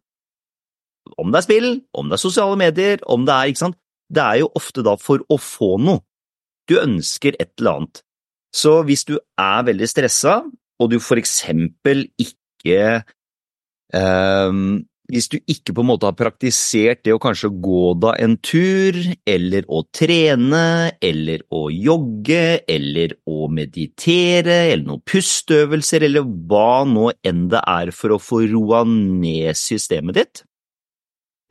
[1.21, 3.79] om det er spill, om det er sosiale medier, om det er, ikke sant,
[4.11, 6.03] det er jo ofte da for å få noe.
[6.69, 8.01] Du ønsker et eller annet.
[8.55, 10.41] Så hvis du er veldig stressa,
[10.81, 13.05] og du for eksempel ikke
[13.95, 18.33] ehm, Hvis du ikke på en måte har praktisert det å kanskje gå da en
[18.43, 18.97] tur,
[19.31, 27.13] eller å trene, eller å jogge, eller å meditere, eller noen pusteøvelser, eller hva nå
[27.23, 30.43] enn det er for å få roa ned systemet ditt,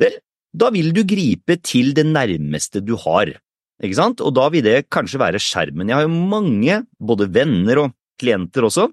[0.04, 0.20] vel,
[0.52, 3.32] da vil du gripe til det nærmeste du har.
[3.80, 4.20] Ikke sant?
[4.20, 5.88] Og da vil det kanskje være skjermen.
[5.88, 8.90] Jeg har jo mange, både venner og klienter også,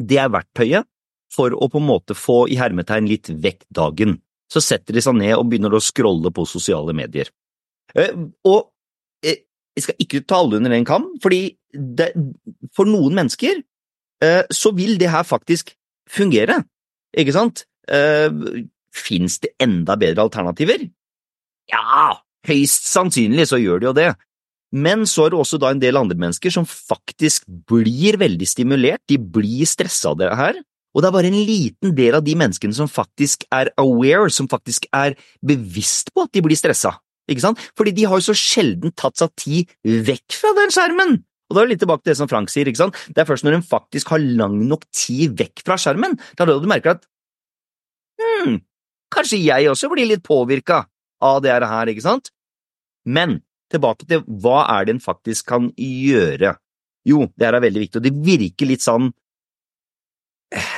[0.00, 0.88] det er verktøyet
[1.32, 4.18] for å på en måte få i hermetegn litt vekk dagen.
[4.52, 7.30] Så setter de seg ned og begynner å scrolle på sosiale medier.
[7.96, 8.12] Eh,
[8.48, 8.68] Og
[9.24, 9.44] eh,
[9.76, 12.10] jeg skal ikke ta alle under en kam, fordi det,
[12.76, 13.62] for noen mennesker
[14.24, 15.72] eh, så vil det her faktisk
[16.12, 16.62] fungere,
[17.16, 17.64] ikke sant?
[18.92, 20.84] Fins det enda bedre alternativer?
[21.72, 24.10] Ja, høyst sannsynlig så gjør det jo det.
[24.72, 29.02] Men så er det også da en del andre mennesker som faktisk blir veldig stimulert,
[29.08, 30.60] de blir stressa av det her,
[30.92, 34.48] og det er bare en liten del av de menneskene som faktisk er aware, som
[34.50, 36.94] faktisk er bevisst på at de blir stressa,
[37.30, 37.60] ikke sant?
[37.78, 39.76] Fordi de har jo så sjelden tatt seg tid
[40.08, 41.16] vekk fra den skjermen.
[41.48, 42.98] Og da er det litt tilbake til det som Frank sier, ikke sant?
[43.12, 46.52] Det er først når en faktisk har lang nok tid vekk fra skjermen, det er
[46.52, 47.08] da du merker at
[48.20, 48.60] hm,
[49.12, 50.84] kanskje jeg også blir litt påvirka
[51.22, 52.32] av det her, ikke sant?
[53.04, 53.40] Men
[53.72, 56.54] tilbake til hva er det en faktisk kan gjøre?
[57.08, 59.10] Jo, det her er veldig viktig, og det virker litt sånn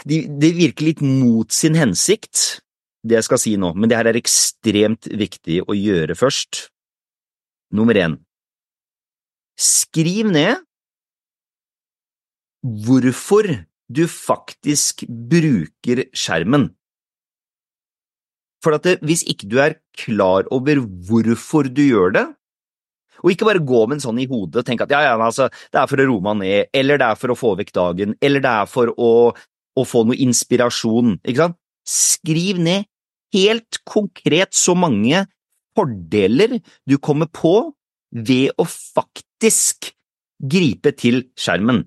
[0.08, 2.60] det de virker litt mot sin hensikt,
[3.04, 6.68] det jeg skal si nå, men det her er ekstremt viktig å gjøre først.
[7.74, 8.20] Nummer én
[9.54, 10.62] Skriv ned
[12.64, 13.46] hvorfor
[13.92, 16.72] du faktisk bruker skjermen.
[18.64, 22.24] For at det, hvis ikke du er klar over hvorfor du gjør det,
[23.22, 25.48] og ikke bare gå med en sånn i hodet og tenke at ja, ja, altså,
[25.72, 28.16] det er for å roe meg ned, eller det er for å få vekk dagen,
[28.24, 29.12] eller det er for å,
[29.74, 31.58] å få noe inspirasjon, ikke sant?
[31.84, 32.86] Skriv ned
[33.34, 35.24] helt konkret så mange
[35.74, 37.74] fordeler du kommer på
[38.14, 39.90] ved å faktisk
[40.38, 41.82] gripe til skjermen.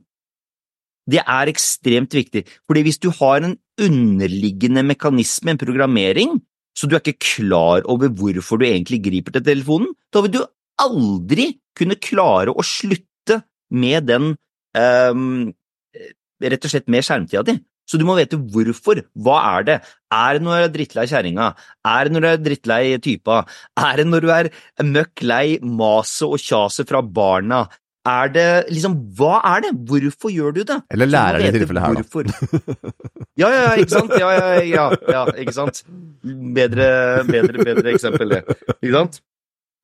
[1.08, 6.36] Det er ekstremt viktig, fordi hvis du har en underliggende mekanisme, en programmering,
[6.78, 10.42] så du er ikke klar over hvorfor du egentlig griper til telefonen, da vil du
[10.84, 13.40] aldri kunne klare å slutte
[13.74, 14.34] med den
[14.78, 15.48] um,
[16.44, 17.58] rett og slett med skjermtida di.
[17.88, 19.02] Så du må vite hvorfor.
[19.16, 19.80] Hva er det?
[20.14, 21.50] Er det når du er drittlei kjerringa?
[21.88, 23.42] Er det når du er drittlei typa?
[23.80, 24.50] Er det når du er
[24.84, 27.66] møkk lei maset og kjaset fra barna?
[28.08, 29.72] Er det liksom Hva er det?
[29.88, 30.78] Hvorfor gjør du det?
[30.96, 32.04] Eller læreren i tilfellet her, da.
[32.04, 32.28] Hvorfor.
[33.38, 34.14] Ja, ja, ja, ikke sant?
[34.18, 35.84] Ja, ja, ja, ja, ikke sant?
[36.56, 36.88] Bedre,
[37.28, 38.56] bedre, bedre eksempel, det.
[38.80, 39.20] Ikke sant?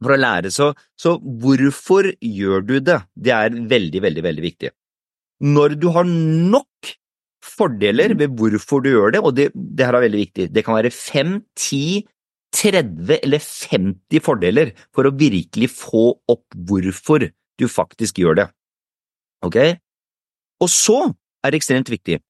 [0.04, 2.98] For å lære, så, så hvorfor gjør du det?
[3.14, 4.72] Det er veldig, veldig, veldig viktig.
[5.54, 6.68] Når du har nok
[7.44, 10.78] fordeler ved hvorfor du gjør det, og det, det her er veldig viktig, det kan
[10.78, 12.04] være 5, 10,
[12.54, 17.28] 30 eller 50 fordeler for å virkelig få opp hvorfor
[17.60, 18.48] du faktisk gjør det.
[19.44, 19.58] Ok?
[20.64, 21.00] Og så
[21.44, 22.22] er det ekstremt viktig,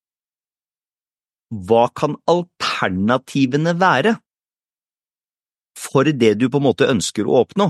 [1.53, 4.15] hva kan alternativene være
[5.77, 7.69] for det du på en måte ønsker å oppnå?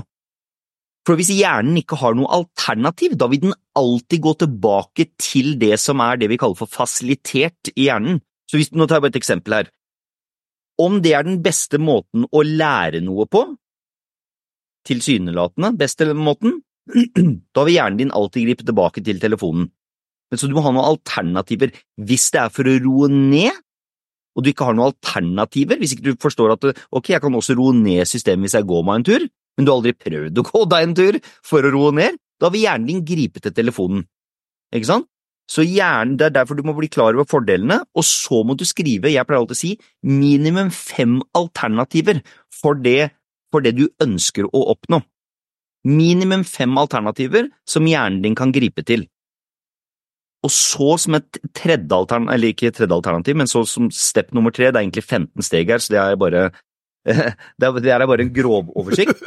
[1.04, 5.76] For hvis hjernen ikke har noe alternativ, da vil den alltid gå tilbake til det
[5.82, 8.22] som er det vi kaller for fasilitert i hjernen.
[8.48, 9.68] Så hvis, nå tar jeg bare et eksempel her.
[10.80, 13.44] Om det er den beste måten å lære noe på,
[14.88, 16.58] tilsynelatende beste måten,
[17.56, 19.68] da vil hjernen din alltid gripe tilbake til telefonen.
[20.32, 21.72] Men så du må ha noen alternativer.
[22.00, 23.54] Hvis det er for å roe ned,
[24.34, 27.56] og du ikke har noen alternativer, hvis ikke du forstår at ok, jeg kan også
[27.60, 30.46] roe ned systemet hvis jeg går meg en tur, men du har aldri prøvd å
[30.48, 34.04] gå deg en tur for å roe ned, da vil hjernen din gripe til telefonen.
[34.74, 35.08] Ikke sant?
[35.50, 38.64] Så hjernen, Det er derfor du må bli klar over fordelene, og så må du
[38.64, 43.12] skrive, jeg pleier alltid å si, minimum fem alternativer for det,
[43.52, 45.02] for det du ønsker å oppnå.
[45.84, 49.04] Minimum fem alternativer som hjernen din kan gripe til.
[50.44, 54.52] Og så som et tredje alternativ, eller ikke tredje alternativ, men så som step nummer
[54.52, 56.50] tre, det er egentlig 15 steg her, så det er bare
[57.60, 59.20] det er, er bare en grovoversikt.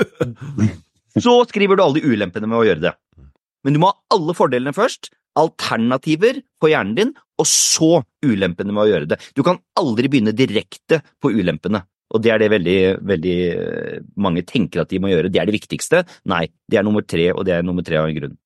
[1.23, 2.93] Så skriver du alle de ulempene med å gjøre det.
[3.65, 8.83] Men du må ha alle fordelene først, alternativer på hjernen din, og så ulempene med
[8.83, 9.17] å gjøre det.
[9.37, 11.83] Du kan aldri begynne direkte på ulempene.
[12.15, 15.31] Og det er det veldig, veldig eh, mange tenker at de må gjøre.
[15.33, 16.05] Det er det viktigste.
[16.31, 18.37] Nei, det er nummer tre, og det er nummer tre av en grunn.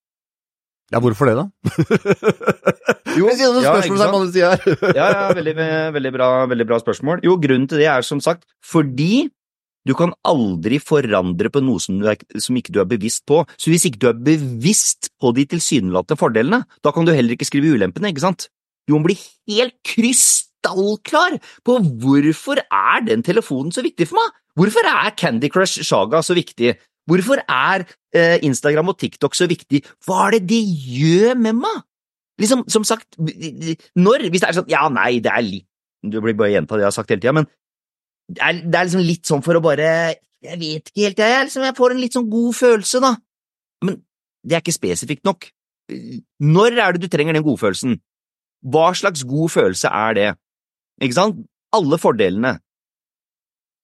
[0.91, 1.45] Ja, hvorfor det, da?
[3.17, 4.15] Jo, Jeg sier noen ja, spørsmål sant?
[4.15, 4.82] alle sier her.
[4.99, 5.54] Ja, ja, veldig,
[5.97, 7.21] veldig, bra, veldig bra spørsmål.
[7.27, 9.30] Jo, grunnen til det er som sagt fordi
[9.88, 13.41] du kan aldri forandre på noe som, er, som ikke du er bevisst på.
[13.58, 17.47] Så hvis ikke du er bevisst på de tilsynelatende fordelene, da kan du heller ikke
[17.49, 18.45] skrive ulempene, ikke sant?
[18.86, 19.17] Du må bli
[19.49, 24.38] helt krystallklar på hvorfor er den telefonen så viktig for meg?
[24.60, 26.75] Hvorfor er Candy Crush Saga så viktig?
[27.12, 27.84] Hvorfor er
[28.15, 29.84] eh, Instagram og TikTok så viktig?
[30.06, 30.60] Hva er det de
[30.95, 31.82] gjør med meg?
[32.41, 35.67] Liksom, som sagt, når, hvis det er sånn, ja, nei, det er litt,
[36.02, 37.45] Du blir bare gjenta det jeg har sagt hele tida, men
[38.32, 39.89] det er, det er liksom litt sånn for å bare,
[40.41, 43.12] jeg vet ikke helt, jeg, liksom, jeg får en litt sånn god følelse, da.
[43.86, 44.00] Men
[44.41, 45.45] det er ikke spesifikt nok.
[46.41, 48.00] Når er det du trenger den godfølelsen?
[48.74, 50.28] Hva slags god følelse er det?
[51.06, 51.43] Ikke sant?
[51.76, 52.56] Alle fordelene.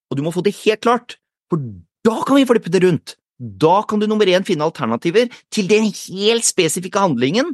[0.10, 1.20] Og du må få det helt klart,
[1.52, 1.62] for
[2.08, 3.16] da kan vi flippe det rundt.
[3.38, 7.54] Da kan du nummer én finne alternativer til den helt spesifikke handlingen,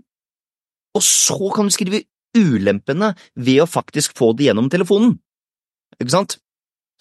[0.94, 2.06] og så kan du skrive
[2.38, 5.18] ulempene ved å faktisk få det gjennom telefonen.
[6.00, 6.38] Ikke sant?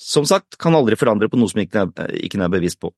[0.01, 2.91] Som sagt, kan aldri forandre på noe som ikke er, ikke er bevisst på.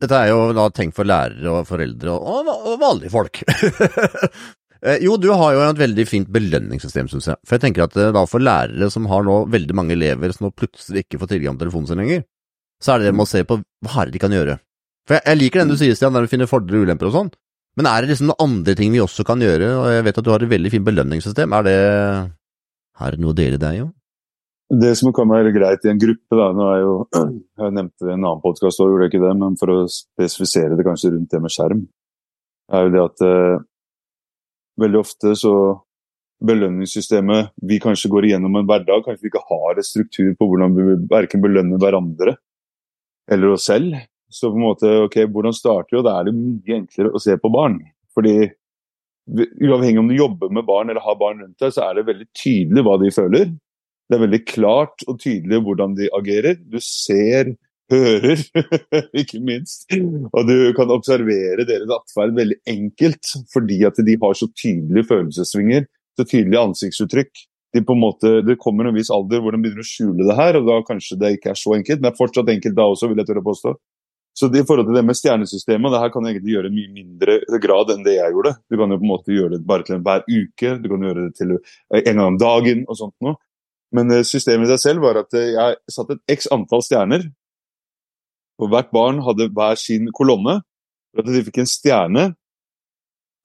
[0.00, 3.44] Dette er jo da tenkt for lærere og foreldre og, og, vanlige folk.
[4.80, 7.36] Eh, jo, du har jo et veldig fint belønningssystem, synes jeg.
[7.44, 10.46] For jeg tenker at eh, da for lærere som har nå veldig mange elever som
[10.46, 12.22] nå plutselig ikke får tilgang på telefonen sin lenger,
[12.80, 14.56] så er det det med å se på hva er det de kan gjøre.
[15.08, 17.16] For jeg, jeg liker den du sier, Stian, der du finner fordeler og ulemper og
[17.16, 17.30] sånn,
[17.78, 20.26] men er det liksom noen andre ting vi også kan gjøre, og jeg vet at
[20.26, 21.78] du har et veldig fint belønningssystem, er det
[23.00, 23.92] er det noe å dele deg om?
[24.80, 26.92] Det som kan være greit i en gruppe, da, nå er jo,
[27.62, 30.86] jeg nevnte en annen podkast òg, gjorde jeg ikke det, men for å spesifisere det
[30.86, 31.86] kanskje rundt det med skjerm,
[32.70, 33.62] er jo det at eh,
[34.84, 35.54] veldig ofte så
[36.46, 40.76] belønningssystemet vi kanskje går igjennom en hverdag, kanskje vi ikke har en struktur på hvordan
[40.76, 42.36] vi verken belønner hverandre
[43.32, 43.96] eller oss selv.
[44.30, 46.00] Så på en måte, ok, hvordan starter vi?
[46.00, 47.80] Og da er det mye enklere å se på barn.
[48.14, 48.50] Fordi
[49.30, 52.28] uavhengig om du jobber med barn eller har barn rundt deg, så er det veldig
[52.36, 53.50] tydelig hva de føler.
[54.10, 56.58] Det er veldig klart og tydelig hvordan de agerer.
[56.62, 57.52] Du ser,
[57.90, 58.42] hører,
[59.22, 59.86] ikke minst.
[60.30, 65.86] Og du kan observere deres atferd veldig enkelt, fordi at de har så tydelige følelsessvinger,
[66.18, 67.46] så tydelige ansiktsuttrykk.
[67.74, 70.36] De på en måte, det kommer en viss alder hvor de begynner å skjule det
[70.38, 72.86] her, og da kanskje det ikke er så enkelt, men det er fortsatt enkelt da
[72.90, 73.74] også, vil jeg tørre å påstå.
[74.40, 76.74] Så det, i forhold til det med stjernesystemet, det her kan du egentlig gjøre i
[76.74, 78.54] mye mindre grad enn det jeg gjorde.
[78.70, 81.26] Du kan jo på en måte gjøre det bare til hver uke, du kan gjøre
[81.26, 83.36] det til en gang om dagen og sånt noe.
[83.94, 87.26] Men eh, systemet i seg selv var at eh, jeg satte et x antall stjerner,
[88.60, 90.60] og hvert barn hadde hver sin kolonne,
[91.10, 92.26] for at de fikk en stjerne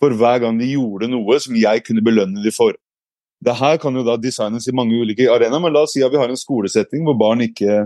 [0.04, 2.76] for hver gang de gjorde noe som jeg kunne belønne dem for.
[3.46, 6.14] Det her kan jo da designes i mange ulike arenaer, men la oss si at
[6.14, 7.86] vi har en skolesetting hvor barn ikke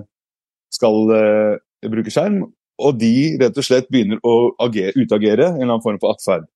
[0.72, 1.58] skal uh,
[1.92, 2.46] bruke skjerm,
[2.80, 6.48] og de rett og slett begynner å agere, utagere en eller annen form for atferd.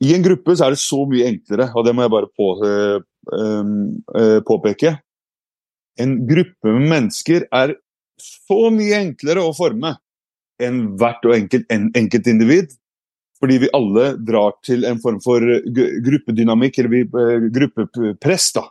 [0.00, 2.48] I en gruppe så er det så mye enklere, og det må jeg bare på,
[2.64, 2.98] uh,
[4.16, 4.94] eh, påpeke.
[6.00, 7.76] En gruppe med mennesker er
[8.20, 9.94] så mye enklere å forme
[10.60, 12.72] enn hvert og enkelt en, enkeltindivid.
[13.40, 18.52] Fordi vi alle drar til en form for gruppedynamikk, eller vi, eh, gruppepress.
[18.52, 18.66] da.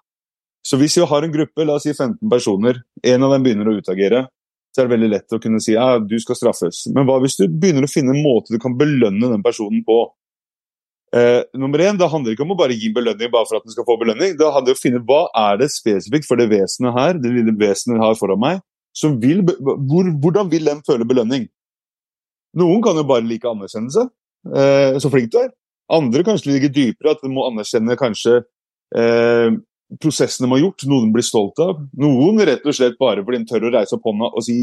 [0.62, 3.66] Så hvis vi har en gruppe, la oss si 15 personer, en av dem begynner
[3.72, 4.28] å utagere,
[4.70, 6.86] så er det veldig lett å kunne si ja, du skal straffes.
[6.94, 10.12] Men hva hvis du begynner å finne en måte du kan belønne den personen på?
[11.10, 13.74] Eh, nummer én, Det handler ikke om å bare gi belønning bare for at den
[13.74, 14.38] skal få belønning.
[14.38, 17.56] Det handler om å finne hva er det spesifikt for det vesenet her, det lille
[17.58, 18.62] vesenet har foran meg,
[18.94, 21.50] som vil, hvor, hvordan vil den føle belønning?
[22.58, 24.06] Noen kan jo bare like anerkjennelse,
[24.48, 25.50] eh, så flink du er.
[25.90, 28.42] Andre kanskje ligger dypere, at du må anerkjenne kanskje
[28.96, 29.50] eh,
[29.98, 31.80] prosessen de har gjort, noe de blir stolt av.
[31.98, 34.60] Noen rett og slett bare fordi de tør å reise opp hånda og si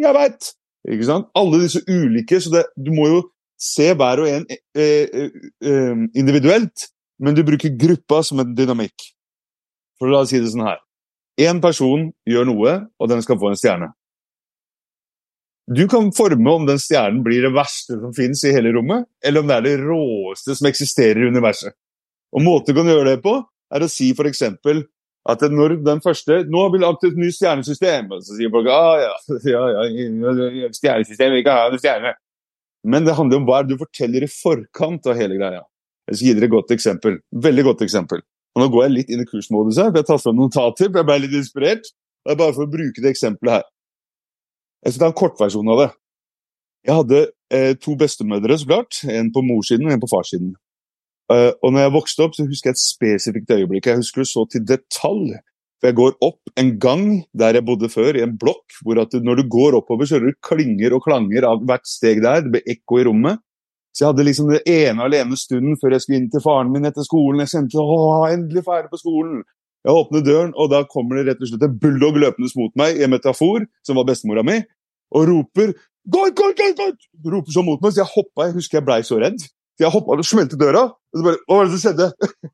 [0.00, 0.54] 'jeg veit'.
[0.88, 1.28] Ikke sant?
[1.36, 3.20] Alle disse ulike, så det, du må jo
[3.60, 6.88] se hver og en eh, eh, eh, individuelt,
[7.20, 9.10] men du bruker gruppa som en dynamikk.
[10.00, 10.80] For oss si det sånn her.
[11.40, 13.90] Én person gjør noe, og den skal få en stjerne.
[15.70, 19.44] Du kan forme om den stjernen blir det verste som finnes i hele rommet, eller
[19.44, 21.76] om det er det råeste som eksisterer i universet.
[22.34, 23.36] Og måten du kan gjøre det på,
[23.70, 24.42] er å si f.eks.
[25.30, 28.10] at når den første Nå har vi lagt et nytt stjernesystem.
[28.10, 29.14] Og så sier folk ah, ja,
[29.54, 32.16] ja, ja, stjernesystem, vi kan ha en stjerne.
[32.82, 35.62] Men det handler om hva du forteller i forkant av hele greia.
[36.10, 37.20] Jeg skal gi dere et godt eksempel.
[37.46, 38.24] Veldig godt eksempel.
[38.56, 40.88] Og Nå går jeg litt inn i kursmodus her, for jeg tar fram notater.
[40.88, 41.92] for Jeg ble litt inspirert.
[42.26, 43.68] Det er bare for å bruke det eksempelet her.
[44.84, 45.90] Jeg skal ta en kortversjon av det.
[46.88, 47.20] Jeg hadde
[47.52, 49.02] eh, to bestemødre, så klart.
[49.04, 50.54] En på morssiden og en på farssiden.
[51.30, 53.86] Uh, og når jeg vokste opp, så husker jeg et spesifikt øyeblikk.
[53.86, 55.36] Jeg husker det så til detalj.
[55.80, 57.04] For jeg går opp en gang
[57.40, 60.18] der jeg bodde før, i en blokk, hvor at du, når du går oppover, så
[60.18, 62.42] hører du klinger og klanger av hvert steg der.
[62.44, 63.40] Det blir ekko i rommet.
[63.94, 66.86] Så jeg hadde liksom det ene alene stunden før jeg skulle inn til faren min
[66.88, 67.40] etter skolen.
[67.42, 69.40] Jeg kjente å, endelig ferdig på skolen.
[69.86, 72.98] Jeg åpner døren, og da kommer det rett og slett en bulldog løpende mot meg
[72.98, 74.58] i en metafor, som var bestemora mi,
[75.16, 75.72] og roper
[76.10, 77.00] «Gå, gå, gå!», gård!
[77.32, 78.46] Roper så mot meg, så jeg hoppa.
[78.48, 79.40] Jeg husker jeg blei så redd.
[79.40, 80.86] Så jeg hoppa og smelte døra.
[80.88, 82.06] Og så bare Hva var det som skjedde?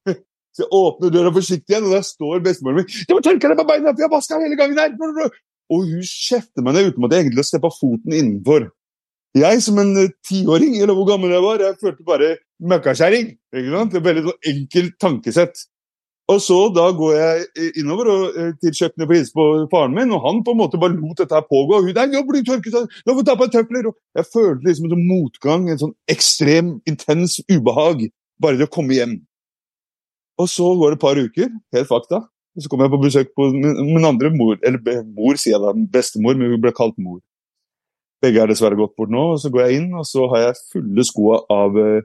[0.56, 2.88] så jeg åpner døra forsiktig igjen, og der står bestemoren min.
[3.06, 6.62] 'Du må tørke deg på beina, for jeg vaska hele gangen her!' Og hun kjefter
[6.62, 8.68] meg ned uten at jeg egentlig har steppa foten innenfor.
[9.36, 12.28] Jeg som en uh, tiåring, eller hvor gammel jeg var, jeg følte bare
[12.72, 13.32] møkkakjerring.
[13.52, 15.66] Veldig sånn enkelt tankesett.
[16.26, 20.10] Og så da går jeg innover og, eh, til kjøkkenet for å på faren min,
[20.10, 21.78] og han på en måte bare lot dette her pågå.
[21.78, 22.74] og Hun, nå blir tørket,
[23.06, 23.92] nå får ta på tøfler.
[24.16, 28.08] Jeg følte liksom en motgang, en sånn ekstrem, intens ubehag,
[28.42, 29.20] bare det å komme hjem.
[30.38, 32.26] Og så går det et par uker, helt fakta.
[32.56, 35.62] Og så kommer jeg på besøk på min, min andre mor, eller mor, sier jeg
[35.62, 37.20] da, bestemor, men hun ble kalt mor.
[38.24, 39.32] Begge er dessverre gått bort nå.
[39.36, 42.02] og Så går jeg inn, og så har jeg fulle sko av uh,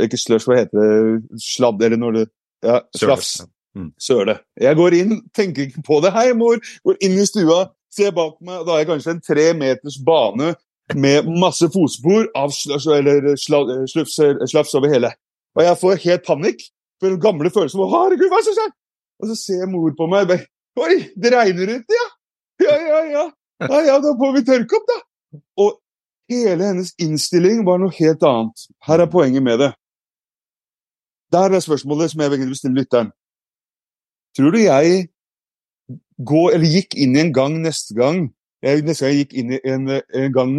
[0.00, 1.40] Ikke slush, hva heter det?
[1.42, 2.26] Sladd, eller når det
[2.64, 3.40] ja, slafs.
[3.76, 3.90] Mm.
[4.00, 4.38] Søle.
[4.60, 6.12] Jeg går inn, tenker ikke på det.
[6.14, 6.56] Hei, mor!
[6.86, 10.54] Går inn i stua, ser bak meg, da har jeg kanskje en tre meters bane
[10.96, 12.86] med masse fotspor av slafs
[14.78, 15.12] over hele.
[15.56, 16.66] Og jeg får helt panikk.
[16.96, 18.76] For den gamle følelsen av 'herregud, hva er skjer?'
[19.20, 22.10] Og så ser mor på meg 'oi, det regner ute, ja'.
[22.64, 23.24] Ja, ja, ja.
[23.60, 24.96] Ja, ja, da får vi tørke opp, da.
[25.60, 25.80] Og
[26.32, 28.66] hele hennes innstilling var noe helt annet.
[28.84, 29.70] Her er poenget med det.
[31.32, 33.10] Der er spørsmålet som jeg vil stille lytteren.
[34.36, 35.08] Tror du jeg
[36.26, 38.26] går, eller gikk inn i en gang neste gang
[38.64, 40.52] jeg, Neste gang jeg gikk inn i en, en gang,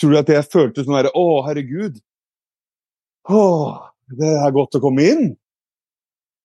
[0.00, 2.00] tror du at jeg følte sånn herre Å, herregud.
[3.30, 3.44] Å,
[4.18, 5.30] det er godt å komme inn.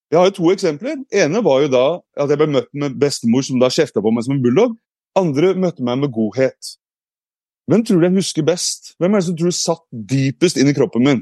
[0.09, 1.01] Jeg har jo to eksempler.
[1.13, 1.85] ene var jo da
[2.17, 4.77] at jeg ble møtt med bestemor som da kjefta på meg som en bulldog.
[5.19, 6.77] Andre møtte meg med godhet.
[7.69, 8.93] Hvem tror du jeg husker best?
[8.97, 11.21] Hvem er det som tror du satt dypest inn i kroppen min?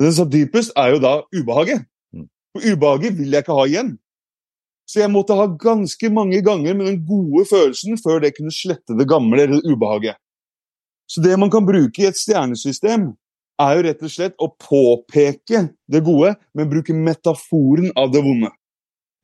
[0.00, 1.86] Det som er dypest, er jo da ubehaget.
[2.52, 3.94] For ubehaget vil jeg ikke ha igjen.
[4.86, 8.94] Så jeg måtte ha ganske mange ganger med den gode følelsen før det kunne slette
[8.98, 10.18] det gamle eller det ubehaget.
[11.10, 13.10] Så det man kan bruke i et stjernesystem,
[13.56, 18.50] er jo rett og slett å påpeke det gode, men bruke metaforen av det vonde.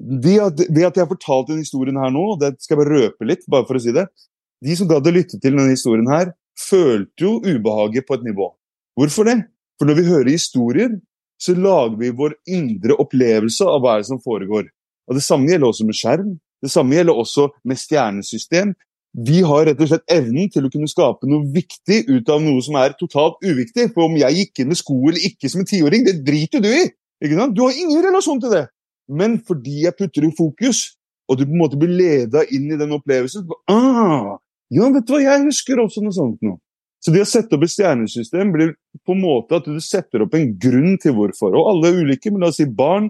[0.03, 2.81] Det at, det at jeg har fortalt denne historien her nå, og det skal jeg
[2.81, 4.09] bare røpe litt, bare for å si det
[4.65, 8.49] De som gadd å lytte til denne historien her, følte jo ubehaget på et nivå.
[8.99, 9.37] Hvorfor det?
[9.83, 10.93] For når vi hører historier,
[11.43, 14.69] så lager vi vår indre opplevelse av hva som foregår.
[15.11, 16.29] Og Det samme gjelder også med skjerm.
[16.63, 18.77] Det samme gjelder også med stjernesystem.
[19.27, 22.63] Vi har rett og slett evnen til å kunne skape noe viktig ut av noe
[22.63, 23.89] som er totalt uviktig.
[23.91, 26.71] For om jeg gikk inn med sko eller ikke som en tiåring, det driter du
[26.71, 26.87] i!
[27.19, 28.69] Du har ingen relasjon til det.
[29.11, 30.93] Men fordi jeg putter i fokus,
[31.27, 34.39] og du på en måte blir leda inn i den opplevelsen ah,
[34.71, 36.61] Ja, vet du hva, jeg husker også noe sånt nå.
[37.03, 40.37] Så det å sette opp et stjernesystem blir på en måte at du setter opp
[40.39, 41.57] en grunn til hvorfor.
[41.59, 43.09] Og alle er ulike, men la oss si barn.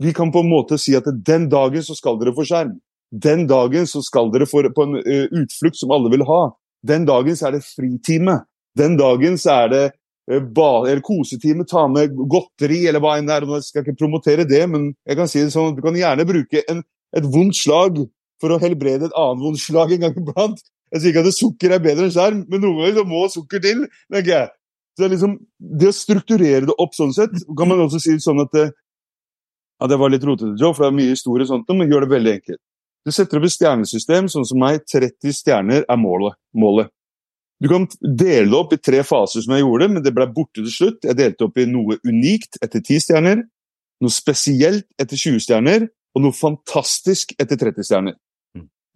[0.00, 2.74] Vi kan på en måte si at den dagen så skal dere få skjerm.
[3.12, 6.40] Den dagen så skal dere få på en uh, utflukt som alle vil ha.
[6.86, 8.40] Den dagen så er det fritime.
[8.76, 9.84] Den dagen så er det
[10.32, 10.40] uh,
[10.88, 13.48] eller kosetime, ta med godteri eller hva enn det er.
[13.56, 16.28] Jeg skal ikke promotere det, men jeg kan si det sånn at du kan gjerne
[16.28, 16.82] bruke en,
[17.16, 18.00] et vondt slag
[18.40, 20.64] for å helbrede et annet vondt slag en gang iblant.
[20.94, 23.62] Jeg sier ikke at sukker er bedre enn skjerm, men noen ganger så må sukker
[23.62, 23.84] til.
[24.12, 24.50] tenker jeg.
[24.96, 28.40] Så det, liksom, det å strukturere det opp sånn sett, kan man også si sånn
[28.46, 28.70] at det,
[29.76, 32.06] ja, det var litt rotete, Joe, for det er mye historie og sånt, men gjør
[32.06, 32.62] det veldig enkelt.
[33.06, 34.80] Du setter opp et stjernesystem, sånn som meg.
[34.90, 36.38] 30 stjerner er målet.
[36.56, 36.90] målet.
[37.62, 40.58] Du kan dele det opp i tre faser, som jeg gjorde, men det ble borte
[40.58, 41.04] til slutt.
[41.06, 43.44] Jeg delte opp i noe unikt etter 10 stjerner,
[44.02, 48.16] noe spesielt etter 20 stjerner, og noe fantastisk etter 30 stjerner.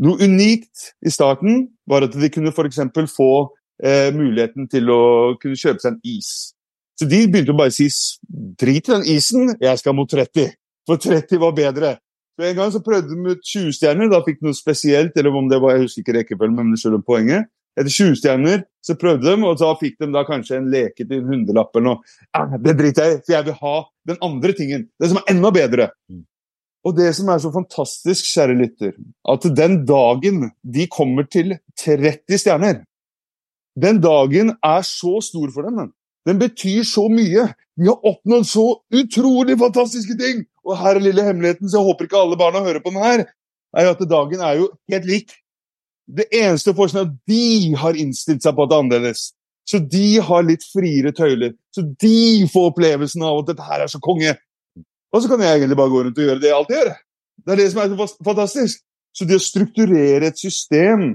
[0.01, 2.81] Noe unikt i starten var at de kunne f.eks.
[3.13, 3.33] få
[3.85, 5.03] eh, muligheten til å
[5.41, 6.31] kunne kjøpe seg en is.
[7.01, 7.89] Så de begynte å bare si
[8.61, 10.53] drit i den isen, jeg skal mot 30.
[10.89, 11.95] For 30 var bedre.
[12.37, 15.17] Så En gang så prøvde de ut 20 stjerner, da fikk de noe spesielt.
[15.17, 17.49] eller om det var, Jeg husker ikke rekkefølgen, men det skjønner poenget.
[17.79, 21.21] Etter 20 stjerner så prøvde de, og så fikk de da kanskje en leke til
[21.21, 22.17] en hundrelapp eller noe.
[22.35, 23.77] Ja, det driter jeg i, for jeg vil ha
[24.11, 24.89] den andre tingen.
[25.01, 25.91] Det som er enda bedre.
[26.11, 26.25] Mm.
[26.87, 28.95] Og det som er så fantastisk, kjære lytter,
[29.29, 32.85] at den dagen de kommer til 30 stjerner
[33.81, 35.93] Den dagen er så stor for dem.
[36.27, 37.47] Den, betyr så mye.
[37.77, 40.43] De har oppnådd så utrolig fantastiske ting!
[40.67, 43.23] Og her er lille hemmeligheten, så jeg håper ikke alle barna hører på den her,
[43.77, 45.33] er jo at dagen er jo helt lik.
[46.11, 49.23] Det eneste forskjellen er at de har innstilt seg på at det er annerledes.
[49.71, 51.55] Så de har litt friere tøyler.
[51.75, 54.35] Så de får opplevelsen av at dette her er så konge.
[55.11, 56.95] Og så kan jeg egentlig bare gå rundt og gjøre det jeg alltid gjør.
[57.41, 58.83] Det er det som er så fantastisk.
[59.17, 61.15] Så det å strukturere et system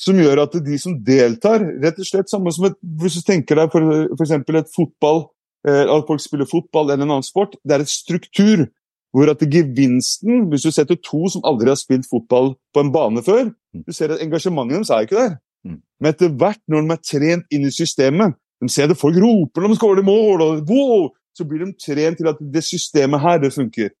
[0.00, 3.58] som gjør at de som deltar, rett og slett samme som et, Hvis du tenker
[3.60, 5.26] deg for, et fotball,
[5.68, 8.66] eh, at folk spiller fotball eller en annen sport, det er et struktur.
[9.12, 13.20] Hvor at gevinsten, hvis du setter to som aldri har spilt fotball på en bane
[13.20, 15.34] før, du ser at engasjementet deres er ikke der.
[15.68, 15.82] Mm.
[16.00, 19.60] Men etter hvert, når de er trent inn i systemet, de ser at folk roper
[19.60, 23.40] når de skårer mål, og wow, så blir de trent til at det systemet her,
[23.42, 23.92] det funker.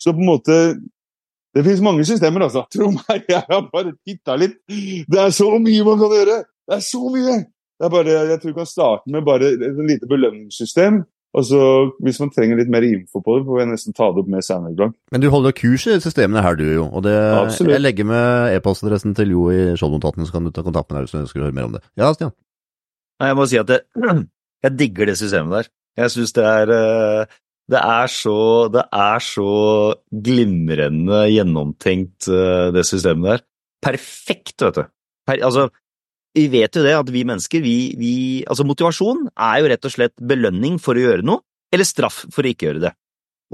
[0.00, 0.58] Så på en måte
[1.54, 2.64] Det finnes mange systemer, altså.
[2.74, 4.56] Tro meg, jeg har bare titta litt.
[4.66, 6.38] Det er så mye man kan gjøre!
[6.66, 7.36] Det er så mye!
[7.78, 11.04] Det er bare, jeg tror vi kan starte med bare et lite belønningssystem.
[11.34, 11.60] Og så,
[12.02, 14.46] Hvis man trenger litt mer info på det, får jeg nesten ta det opp med
[14.46, 14.74] senere.
[14.78, 14.94] Blank.
[15.10, 16.84] Men du holder kurs i systemene her, du jo.
[16.90, 17.74] Og det, Absolutt.
[17.74, 21.06] jeg legger med e-postadressen til Jo i skjoldnotatene, så kan du ta kontakt med deg
[21.06, 21.82] hvis du ønsker å høre mer om det.
[21.98, 22.34] Ja, Stian.
[23.18, 23.82] Nei, jeg må si at jeg,
[24.66, 25.72] jeg digger det systemet der.
[25.98, 27.34] Jeg syns det er eh,
[27.70, 28.38] det er så,
[28.68, 29.52] det er så
[30.26, 33.44] glimrende gjennomtenkt, eh, det systemet der.
[33.84, 34.84] Perfekt, vet du.
[35.24, 35.70] Per, altså,
[36.36, 38.12] vi vet jo det at vi mennesker, vi, vi
[38.44, 42.44] Altså, motivasjon er jo rett og slett belønning for å gjøre noe, eller straff for
[42.44, 42.92] å ikke gjøre det.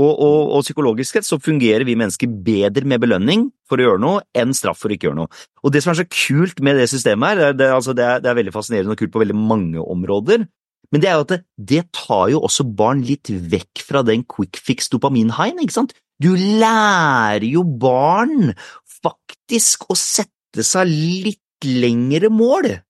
[0.00, 4.02] Og, og, og psykologisk sett så fungerer vi mennesker bedre med belønning for å gjøre
[4.02, 5.42] noe enn straff for å ikke gjøre noe.
[5.66, 8.30] Og det som er så kult med det systemet her, det, altså det, er, det
[8.30, 10.46] er veldig fascinerende og kult på veldig mange områder,
[10.92, 14.24] men det er jo at det, det tar jo også barn litt vekk fra den
[14.26, 15.94] quick fix dopamin-haien, ikke sant?
[16.20, 18.52] Du lærer jo barn
[19.00, 22.80] faktisk å sette seg litt lengre mål,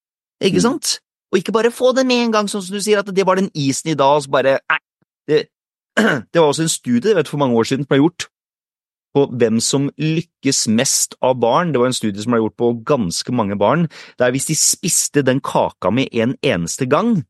[0.42, 0.66] ikke Mm.
[0.66, 1.00] sant?
[1.30, 3.36] Og ikke bare få det med en gang, sånn som du sier, at det var
[3.36, 4.78] den isen i dag, og så bare Nei,
[5.28, 5.48] det,
[6.32, 8.26] det var også en studie vet, du, for mange år siden som ble gjort
[9.14, 11.72] på hvem som lykkes mest av barn.
[11.72, 13.88] Det var en studie som ble gjort på ganske mange barn,
[14.18, 17.24] der hvis de spiste den kaka med en eneste gang,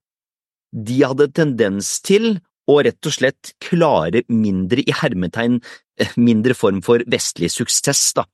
[0.73, 2.39] de hadde tendens til
[2.71, 5.59] å rett og slett klare mindre i hermetegn,
[5.99, 8.25] eh, mindre form for vestlig suksess, da.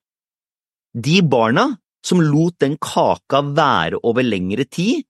[0.97, 5.05] De barna som lot den kaka være over lengre tid,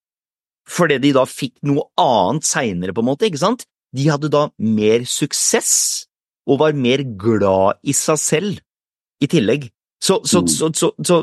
[0.66, 4.48] fordi de da fikk noe annet seinere, på en måte, ikke sant, de hadde da
[4.58, 6.06] mer suksess
[6.46, 8.60] og var mer glad i seg selv
[9.22, 9.70] i tillegg.
[10.02, 10.48] Så, så, Mm.
[10.48, 11.22] så, så, så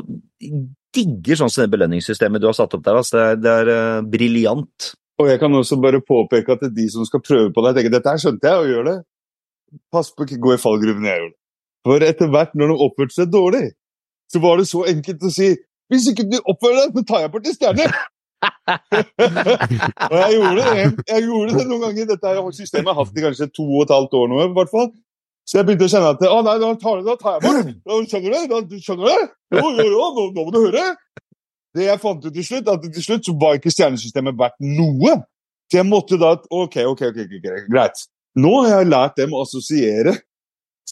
[0.94, 3.16] digger sånn som det belønningssystemet du har satt opp der, altså.
[3.16, 4.94] Det er, det er uh, briljant.
[5.22, 8.10] Og jeg kan også bare påpeke at de som skal prøve på det, tenker dette
[8.10, 8.96] her skjønte jeg, og gjør det.
[9.94, 11.38] Pass på å ikke gå i fallgruven jeg gjorde.
[11.84, 13.68] For etter hvert, når de oppførte seg dårlig,
[14.32, 15.52] så var det så enkelt å si
[15.92, 17.88] hvis ikke du oppfører deg, så tar jeg bort en stjerne!
[20.10, 20.72] og jeg gjorde det
[21.08, 22.08] jeg gjorde det noen ganger.
[22.10, 24.40] Dette systemet jeg har hatt i kanskje to og et halvt år nå.
[24.44, 24.90] i hvert fall.
[25.44, 27.72] Så jeg begynte å kjenne at å nei, da tar, da tar jeg bort.
[27.84, 28.54] Da, skjønner du?
[28.54, 29.32] Da, skjønner du?
[29.58, 30.84] Jo, jo, jo, nå, nå må du høre.
[31.74, 35.16] Det jeg fant ut til slutt, at til slutt så var ikke stjernesystemet verdt noe.
[35.70, 37.24] Så jeg måtte da Ok, ok, ok,
[37.72, 38.04] greit.
[38.38, 40.14] Nå har jeg lært dem å assosiere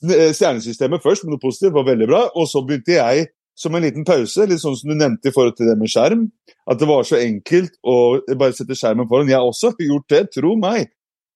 [0.03, 2.22] stjernesystemet først med noe positivt, var veldig bra.
[2.39, 3.28] Og så begynte jeg
[3.59, 6.26] som en liten pause, litt sånn som du nevnte i forhold til det med skjerm.
[6.70, 7.97] At det var så enkelt å
[8.33, 9.30] bare sette skjermen foran.
[9.30, 10.91] Jeg har også gjort det, tro meg.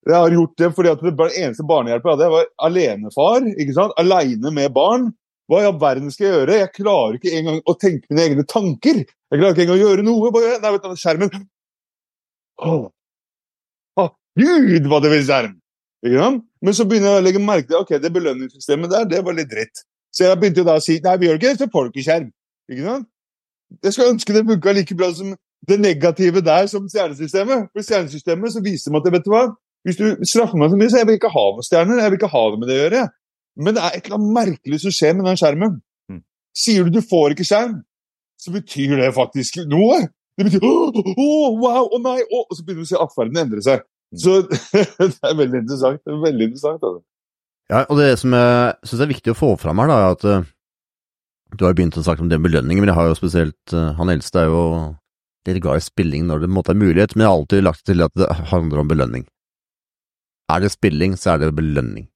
[0.06, 3.48] Jeg har gjort det fordi at det eneste barnehjelpen jeg hadde, jeg var alenefar.
[3.56, 3.96] ikke sant?
[4.00, 5.10] Aleine med barn.
[5.46, 6.58] Hva i all verden skal jeg gjøre?
[6.62, 9.02] Jeg klarer ikke engang å tenke mine egne tanker.
[9.06, 10.32] Jeg klarer ikke engang å gjøre noe.
[10.34, 11.32] Bare, nei, vet du, skjermen
[12.66, 12.88] oh.
[14.00, 14.10] oh.
[14.38, 15.54] Gud, hva det vil skjerm!
[16.06, 19.50] Men så begynner jeg å legge merke til ok, det belønningssystemet der, det var litt
[19.50, 19.84] dritt.
[20.14, 22.06] Så jeg begynte da å si nei, vi gjør ikke det, så får du ikke
[22.06, 22.30] skjerm.
[22.82, 23.08] Sant?
[23.82, 25.34] Jeg skal ønske det funka like bra som
[25.66, 27.70] det negative der som stjernesystemet.
[27.74, 29.44] For stjernesystemet så viser meg at vet du hva,
[29.86, 32.02] hvis du straffer meg så mye, så jeg vil ikke ha noen stjerner.
[32.02, 33.02] Jeg vil ikke ha det med det å gjøre.
[33.56, 35.76] Men det er et eller annet merkelig som skjer med den skjermen.
[36.12, 36.22] Mm.
[36.56, 37.78] Sier du du får ikke skjerm,
[38.40, 40.02] så betyr det faktisk noe.
[40.36, 42.44] Det betyr å, oh, wow, å nei, oh.
[42.44, 43.86] og så begynner du å se atferden endre seg.
[44.16, 46.02] Så det er veldig interessant.
[46.04, 47.02] Det er veldig interessant altså.
[47.66, 50.26] Ja, og det som jeg syns er viktig å få fram her, da, er at
[50.30, 50.44] eh,
[51.58, 53.88] du har begynt å snakke om det med belønning, men jeg har jo spesielt eh,
[53.98, 54.60] Han eldste er jo
[55.46, 58.04] litt glad i spilling når det måte er mulighet, men jeg har alltid lagt til
[58.06, 59.26] at det handler om belønning.
[60.52, 62.06] Er det spilling, så er det belønning.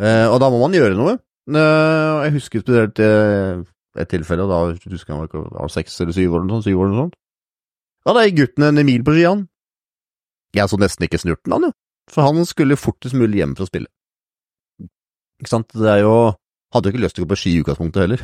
[0.00, 1.18] Eh, og da må man gjøre noe.
[1.50, 3.60] Eh, jeg husker spesielt eh,
[4.00, 6.78] et tilfelle, da husker jeg ikke- var seks eller syv år eller noe sånt, syv
[6.80, 7.18] år eller noe sånt.
[8.06, 9.46] Ja, da gikk gutten en mil på ski.
[10.56, 11.72] Jeg så nesten ikke snurten, han jo.
[12.10, 13.90] For han skulle fortest mulig hjem for å spille.
[15.40, 16.14] Ikke sant, det er jo
[16.70, 18.20] Hadde jo ikke lyst til å gå på ski i utgangspunktet heller.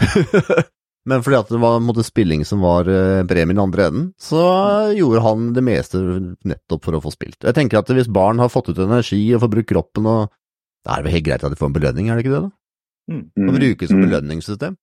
[1.11, 2.87] Men fordi at det var måte, spilling som var
[3.27, 4.39] premien i andre enden, så
[4.95, 5.99] gjorde han det meste
[6.47, 7.41] nettopp for å få spilt.
[7.43, 10.31] Jeg tenker at hvis barn har fått ut energi og får brukt kroppen og
[10.87, 12.43] Da er det vel helt greit at de får en belønning, er det ikke det?
[12.47, 12.51] da?
[13.11, 13.25] Mm.
[13.51, 14.05] Å bruke som Mm.
[14.07, 14.77] belønningssystem.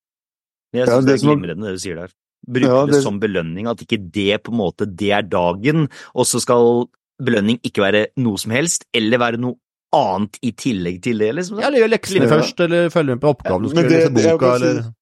[0.74, 2.10] Men Jeg Ja, synes det det er som glimrende det du sier der.
[2.50, 5.88] Bruke Ja, det det- som belønning, at ikke det på en måte det er dagen,
[6.16, 6.88] og så skal
[7.24, 9.56] belønning ikke være noe som helst, eller være noe
[9.94, 11.60] annet i tillegg til det, liksom.
[11.62, 14.66] Ja, eller gjør leksene først, eller følge med på oppgaven, skal det- lese boka, si-
[14.66, 14.94] eller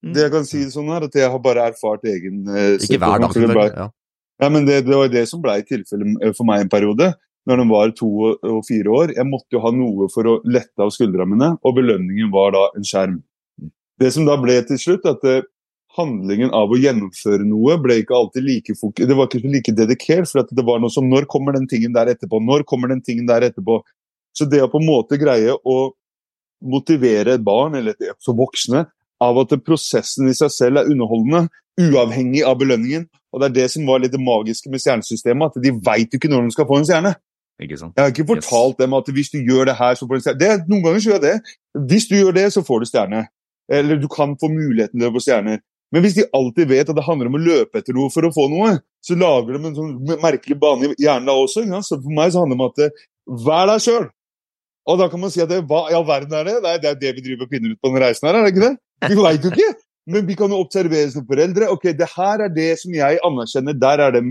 [0.00, 0.14] Mm.
[0.14, 3.18] Det jeg kan si sånn her, at jeg har bare erfart egen eh, Ikke hver
[3.20, 3.74] dag, selvfølgelig.
[3.76, 3.88] Ja.
[4.40, 7.14] Ja, men det, det var det som ble tilfellet eh, for meg en periode.
[7.48, 9.14] Når de var to og- fire år.
[9.16, 12.68] Jeg måtte jo ha noe for å lette av skuldrene mine, og belønningen var da
[12.76, 13.22] en skjerm.
[13.98, 15.46] Det som da ble til slutt, at eh,
[15.96, 18.76] handlingen av å gjennomføre noe ble ikke alltid like.
[19.00, 22.12] Det var ikke like dedikert, for det var noe som Når kommer den tingen der
[22.12, 22.40] etterpå?
[22.44, 23.80] Når kommer den tingen der etterpå?
[24.36, 25.92] Så det å på en måte greie å
[26.62, 28.86] motivere et barn, eller også voksne,
[29.20, 33.08] av at prosessen i seg selv er underholdende, uavhengig av belønningen.
[33.32, 36.30] Og det er det som var litt det magiske med stjernesystemet, at de veit ikke
[36.30, 37.14] når de skal få en stjerne.
[37.62, 37.96] Ikke sant?
[37.96, 40.40] Jeg har ikke fortalt dem at hvis du gjør det her, så får du stjerne.
[40.42, 41.56] Det, noen ganger gjør jeg det.
[41.90, 43.24] Hvis du gjør det, så får du stjerne.
[43.78, 45.58] Eller du kan få muligheten til å få stjerner.
[45.92, 48.32] Men hvis de alltid vet at det handler om å løpe etter noe for å
[48.32, 51.64] få noe, så lager de en sånn merkelig bane i hjernen da også.
[51.66, 51.80] Ja.
[51.84, 53.04] Så for meg så handler det om at eh,
[53.46, 54.08] vær deg sjøl.
[54.88, 56.56] Og da kan man si at det, hva i all verden er det?
[56.64, 58.54] Nei, det er det vi driver og finner ut på denne reisen her, er det
[58.54, 58.74] ikke det?
[59.04, 59.72] Vi veit jo ikke.
[60.08, 61.68] Men vi kan jo observere som foreldre.
[61.74, 63.76] Ok, det her er det som jeg anerkjenner.
[63.76, 64.22] Der er de,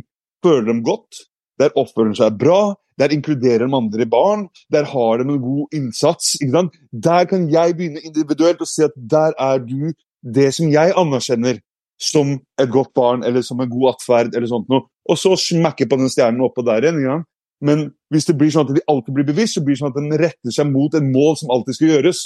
[0.46, 1.20] føler de godt.
[1.62, 2.76] Der oppfører de seg bra.
[2.98, 4.48] Der inkluderer de andre barn.
[4.74, 6.36] Der har de en god innsats.
[6.42, 6.78] Ikke sant?
[6.92, 9.94] Der kan jeg begynne individuelt og si at der er du
[10.26, 11.62] det som jeg anerkjenner
[12.02, 14.86] som et godt barn, eller som en god atferd, eller sånt noe.
[15.10, 17.00] Og så smekke på den stjernen oppå der igjen.
[17.02, 17.30] Ikke sant?
[17.58, 19.98] Men hvis det blir sånn at de alltid blir bevisst, så blir det sånn at
[19.98, 22.20] de retter seg mot et mål som alltid skal gjøres.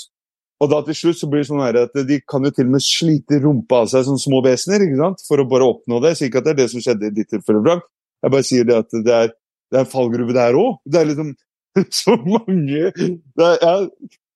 [0.62, 2.84] Og da til slutt så blir det sånn at de kan jo til og med
[2.86, 5.24] slite rumpa av seg som små vesener ikke sant?
[5.26, 6.14] for å bare oppnå det.
[6.18, 7.88] Så ikke at det er det som skjedde i ditt tilfelle, Frank.
[8.22, 9.32] Jeg bare sier det at det er,
[9.72, 10.76] det er en fallgruve der òg.
[10.86, 11.32] Det er liksom
[12.02, 13.76] så mange det er, ja,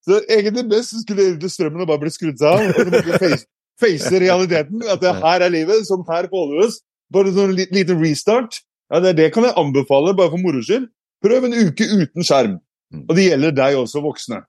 [0.06, 2.62] så Egentlig best skulle egentlig strømmen bare bli skrudd seg av.
[2.62, 3.46] Og så måtte face,
[3.82, 4.84] face realiteten.
[4.86, 5.82] At det her er livet.
[5.88, 6.78] Sånn her vi oss.
[7.14, 8.60] Bare sånn li- liten restart.
[8.94, 10.86] Ja, det, det kan jeg anbefale, bare for moro skyld.
[11.26, 12.60] Prøv en uke uten skjerm.
[13.02, 14.44] Og det gjelder deg også, voksne.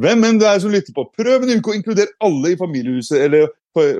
[0.00, 3.26] Hvem enn det er som lytter på, prøv en uke å inkludere alle i familiehuset
[3.26, 3.50] eller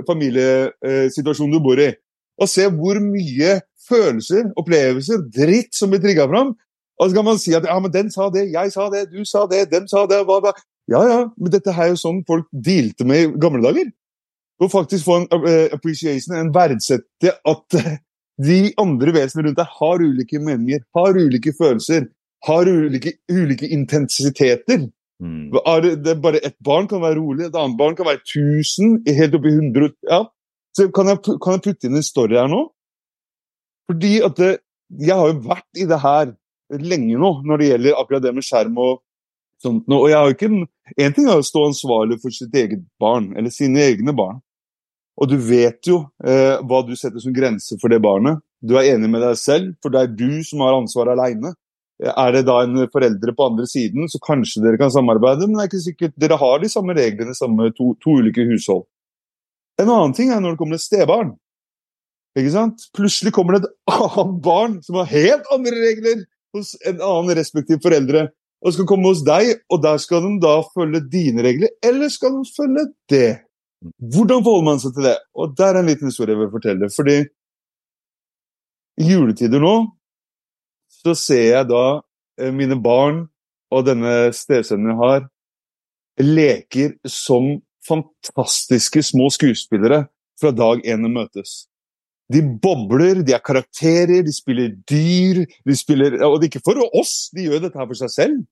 [0.08, 1.90] familiesituasjonen du bor i.
[2.40, 3.58] Og se hvor mye
[3.88, 6.54] følelser, opplevelser, dritt som blir trigga fram.
[7.00, 9.24] Og så kan man si at ja, men den sa det, jeg sa det, du
[9.28, 10.22] sa det, dem sa det.
[10.28, 10.54] Hva, hva.
[10.90, 13.90] Ja ja, men dette er jo sånn folk dealte med i gamle dager.
[14.62, 17.94] Og faktisk få en eh, appreciation, en verdsette at eh,
[18.42, 22.06] de andre vesenene rundt deg har ulike meninger, har ulike følelser,
[22.46, 24.86] har ulike, ulike intensiteter.
[25.22, 25.50] Mm.
[25.54, 29.02] Det, det er bare ett barn kan være rolig, et annet barn kan være 1000,
[29.06, 30.22] helt opp i 100 ja.
[30.72, 32.62] Så kan jeg, kan jeg putte inn en story her nå?
[33.90, 34.52] Fordi at det,
[35.00, 36.32] jeg har jo vært i det her
[36.82, 39.02] lenge nå, når det gjelder akkurat det med skjerm og
[39.62, 39.88] sånt.
[39.88, 40.68] Og jeg har jo ikke
[40.98, 44.42] En ting er å stå ansvarlig for sitt eget barn, eller sine egne barn.
[45.16, 48.42] Og du vet jo eh, hva du setter som grense for det barnet.
[48.60, 51.54] Du er enig med deg selv, for det er du som har ansvaret aleine.
[52.02, 55.64] Er det da en foreldre på andre siden, så kanskje dere kan samarbeide, men det
[55.64, 58.84] er ikke sikkert dere har de samme reglene, samme to, to ulike hushold.
[59.80, 61.32] En annen ting er når det kommer til stebarn.
[62.38, 62.86] Ikke sant?
[62.96, 66.22] Plutselig kommer det et annet barn som har helt andre regler
[66.56, 68.28] hos en annen respektiv foreldre,
[68.62, 72.36] og skal komme hos deg, og der skal de da følge dine regler, eller skal
[72.36, 73.30] de følge det?
[73.98, 75.16] Hvordan forholder man seg til det?
[75.34, 76.90] Og der er en liten historie jeg vil fortelle.
[76.94, 77.16] Fordi
[79.02, 79.74] i juletider nå
[81.02, 81.84] så ser jeg da
[82.38, 83.24] eh, mine barn
[83.72, 85.26] og denne stesønnen jeg har,
[86.20, 87.56] leker som
[87.88, 90.04] fantastiske små skuespillere
[90.38, 91.71] fra dag én de møtes.
[92.32, 96.80] De bobler, de er karakterer, de spiller dyr de spiller, Og det er ikke for
[96.98, 98.44] oss, de gjør dette her for seg selv.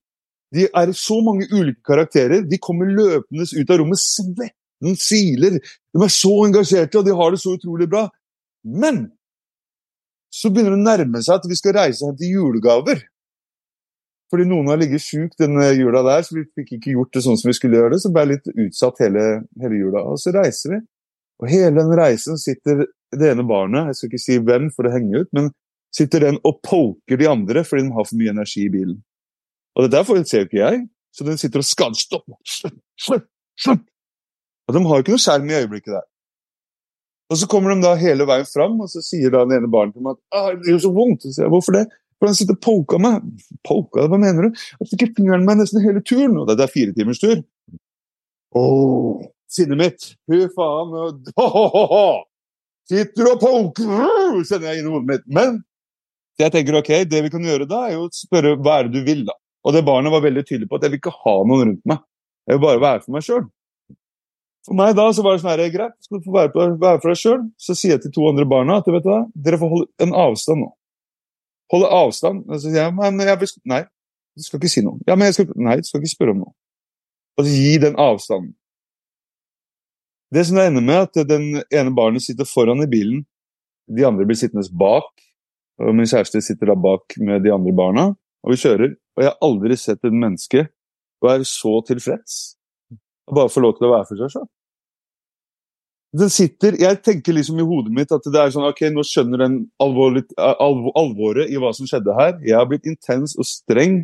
[0.51, 2.43] De er så mange ulike karakterer.
[2.43, 5.57] De kommer løpende ut av rommet, svetten siler.
[5.95, 8.09] De er så engasjerte, og de har det så utrolig bra.
[8.67, 9.05] Men
[10.31, 13.01] så begynner det å nærme seg at vi skal reise hjem til julegaver.
[14.31, 17.39] Fordi noen har ligget sjuk denne jula der, så vi fikk ikke gjort det sånn
[17.39, 18.03] som vi skulle gjøre det.
[18.03, 19.25] Så ble jeg litt utsatt hele,
[19.59, 20.05] hele jula.
[20.07, 20.79] Og så reiser vi.
[21.41, 24.91] Og hele den reisen sitter det ene barnet, jeg skal ikke si hvem for å
[24.93, 25.49] henge ut, men
[25.93, 29.01] sitter den og poker de andre fordi de har for mye energi i bilen.
[29.75, 32.25] Og det der får- ser jo ikke jeg, så den sitter og skader stopp.
[32.47, 33.27] Slutt, slutt,
[33.59, 33.83] slutt.
[34.67, 36.05] Og de har jo ikke noe skjerm i øyeblikket der.
[37.31, 39.93] Og så kommer de da hele veien fram, og så sier da det ene barnet
[39.95, 41.21] til meg at ah, det gjør så vondt.
[41.23, 41.85] Så sier jeg, hvorfor det?
[42.19, 43.23] For han sitter og poka meg.
[43.67, 44.57] Poka, hva mener du?
[44.83, 46.35] Jeg fikk fingeren meg nesten hele turen.
[46.37, 47.39] Og dette er fire timers tur.
[48.55, 50.09] Åh, sinnet mitt.
[50.29, 50.91] Fy faen.
[50.91, 52.25] og-
[52.91, 55.27] Sitter og poker, kjenner jeg inn i hodet mitt.
[55.31, 55.61] Men
[56.41, 58.99] jeg tenker ok, det vi kan gjøre da, er jo å spørre hva er det
[58.99, 59.37] du vil, da.
[59.63, 62.01] Og det barnet var veldig tydelig på at jeg vil ikke ha noen rundt meg.
[62.49, 63.45] Jeg vil bare være for meg sjøl.
[64.65, 67.01] For meg da så var det sånn her, greit, skal du få være, på, være
[67.01, 67.41] for deg sjøl.
[67.61, 70.15] Så sier jeg til to andre barna at vet du hva, dere får holde en
[70.25, 70.69] avstand nå.
[71.73, 72.43] Holde avstand.
[72.49, 73.83] Og så sier jeg men jeg vil, nei,
[74.37, 75.01] du skal ikke si noe.
[75.07, 76.53] Ja, men jeg skal, nei, du skal ikke spørre om noe.
[77.39, 78.53] Og så gi den avstanden.
[80.31, 83.25] Det som det ender med, at den ene barnet sitter foran i bilen,
[83.91, 85.09] de andre blir sittende bak,
[85.81, 88.05] og min kjæreste sitter da bak med de andre barna,
[88.43, 88.95] og vi kjører.
[89.17, 90.65] Og jeg har aldri sett et menneske
[91.21, 92.39] være så tilfreds
[93.29, 94.47] og bare få lov til å være for seg sjøl.
[96.21, 99.45] Den sitter, Jeg tenker liksom i hodet mitt at det er sånn, ok, nå skjønner
[99.45, 102.33] den alvorlig, alvor, alvoret i hva som skjedde her.
[102.43, 104.01] Jeg har blitt intens og streng.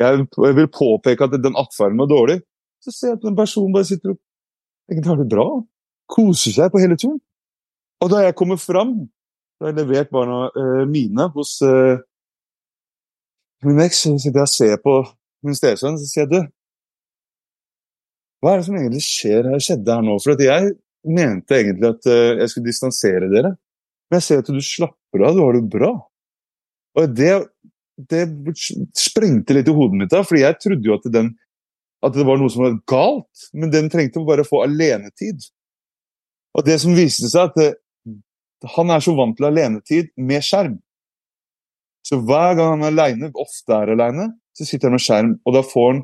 [0.00, 0.24] Jeg,
[0.56, 2.38] vil påpeke at den atferden var dårlig.
[2.80, 4.22] Så ser jeg at en person bare sitter og
[4.90, 5.46] egentlig har det bra.
[6.10, 7.20] Koser seg på hele turen.
[8.04, 8.96] Og da jeg kommer fram,
[9.60, 11.96] da jeg levert barna uh, mine hos uh,
[13.64, 14.96] min eks, så sitter jeg og ser på
[15.44, 16.40] min stesønn, så sier jeg du
[18.44, 20.18] Hva er det som egentlig skjer her, skjedde her nå?
[20.20, 20.74] For jeg
[21.04, 23.54] mente egentlig at uh, jeg skulle distansere dere.
[24.10, 25.94] Men jeg ser at du slapper av, du har det bra.
[27.00, 27.32] Og det,
[28.12, 28.26] det
[28.98, 31.32] sprengte litt i hodet mitt da, fordi jeg trodde jo at, den,
[32.04, 35.44] at det var noe som var galt, men den trengte bare å få alenetid.
[36.54, 37.70] Og det som viste seg, at det,
[38.76, 40.78] han er så vant til alenetid med skjerm.
[42.04, 45.56] Så hver gang han er alene, ofte er alene, så sitter han med skjerm, og
[45.56, 46.02] da får han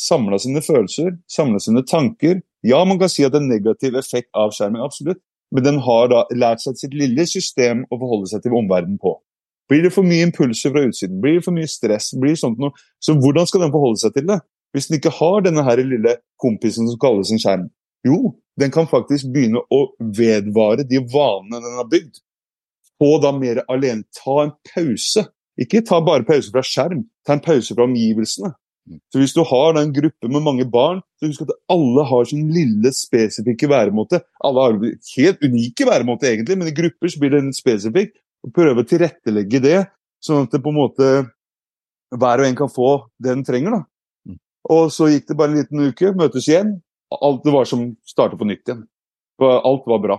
[0.00, 2.40] samla sine følelser, samla sine tanker.
[2.66, 5.20] Ja, man kan si at det er en negativ effekt av skjermen, absolutt,
[5.52, 9.18] men den har da lært seg sitt lille system å forholde seg til omverdenen på.
[9.70, 12.60] Blir det for mye impulser fra utsiden, blir det for mye stress, blir det sånt
[12.60, 14.40] noe, så hvordan skal den forholde seg til det?
[14.72, 17.68] Hvis den ikke har denne her lille kompisen som kalles en skjerm?
[18.06, 22.18] Jo, den kan faktisk begynne å vedvare de vanene den har bygd.
[23.00, 24.06] Få da mer alene.
[24.16, 25.26] Ta en pause.
[25.60, 28.54] Ikke ta bare pause fra skjerm, ta en pause fra omgivelsene.
[29.12, 32.48] Så Hvis du har en gruppe med mange barn, så husk at alle har sin
[32.50, 34.22] lille spesifikke væremåte.
[34.42, 34.78] Alle har
[35.16, 38.16] helt unike væremåte, egentlig, men i grupper så blir det spesifikk.
[38.42, 39.78] Og prøve å tilrettelegge det,
[40.24, 41.10] sånn at det på en måte
[42.12, 42.90] hver og en kan få
[43.22, 43.76] det den trenger.
[43.76, 43.82] da.
[44.70, 46.76] Og så gikk det bare en liten uke, møtes igjen.
[47.12, 48.84] Alt det var som startet på nytt igjen.
[49.42, 50.18] Alt var bra.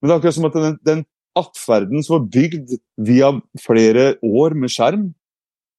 [0.00, 1.02] Men det er akkurat som at den, den
[1.38, 2.76] atferden som var bygd
[3.06, 5.10] via flere år med skjerm,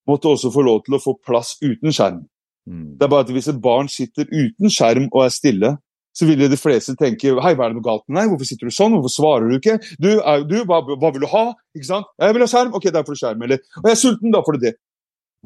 [0.10, 2.24] måtte også få lov til å få plass uten skjerm.
[2.70, 2.98] Mm.
[3.00, 5.72] Det er bare at Hvis et barn sitter uten skjerm og er stille,
[6.14, 8.32] så vil de fleste tenke hei, hva er det noe galt med deg?
[8.34, 8.96] Hvorfor sitter du sånn?
[8.98, 9.78] Hvorfor svarer du ikke?
[9.96, 11.46] Du, er, du hva, hva, vil du ha?
[11.78, 12.10] Ikke sant?
[12.20, 12.74] Jeg vil ha skjerm.
[12.76, 13.46] Ok, da får du skjerm.
[13.48, 14.74] Eller og jeg er sulten, da får du det.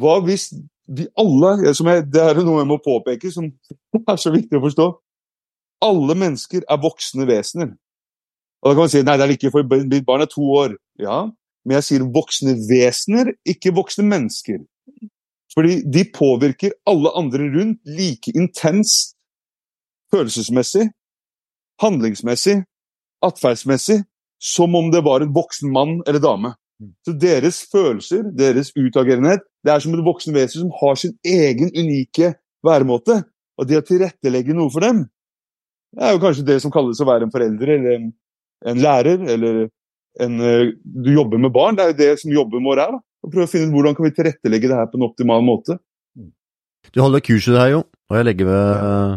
[0.01, 0.47] Hva hvis
[0.85, 3.49] de alle jeg, Det er noe jeg må påpeke, som
[4.11, 4.91] er så viktig å forstå.
[5.85, 7.73] Alle mennesker er voksne vesener.
[8.61, 10.77] Og da kan man si nei, det er ikke for mitt barn er to år.
[11.01, 11.25] Ja,
[11.65, 14.63] men jeg sier voksne vesener, ikke voksne mennesker.
[15.55, 19.15] Fordi de påvirker alle andre rundt like intenst
[20.13, 20.89] følelsesmessig,
[21.81, 22.59] handlingsmessig,
[23.25, 24.03] atferdsmessig,
[24.41, 26.53] som om det var en voksen mann eller dame.
[27.07, 31.71] Så deres følelser, deres utagerenhet, det er som et voksen vesen som har sin egen
[31.73, 32.35] unike
[32.65, 33.23] væremåte.
[33.55, 35.05] Og det å tilrettelegge noe for dem,
[35.95, 38.07] det er jo kanskje det som kalles å være en forelder eller en,
[38.67, 39.59] en lærer eller
[40.21, 41.77] en, uh, du jobber med barn.
[41.77, 42.97] Det er jo det som jobben vår er.
[42.97, 43.01] da.
[43.25, 45.79] Å prøve å finne ut Hvordan kan vi tilrettelegge det her på en optimal måte.
[46.93, 47.79] Du holder kurset her, jo,
[48.11, 49.15] og jeg legger ved uh,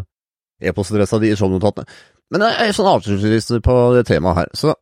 [0.71, 1.85] e-postadressa di i shownotatene.
[2.33, 4.49] Men jeg er sånn avslutningsvis på det temaet her.
[4.57, 4.73] Så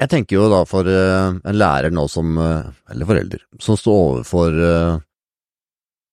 [0.00, 4.56] jeg tenker jo da for uh, en lærer nå som, eller forelder, som står overfor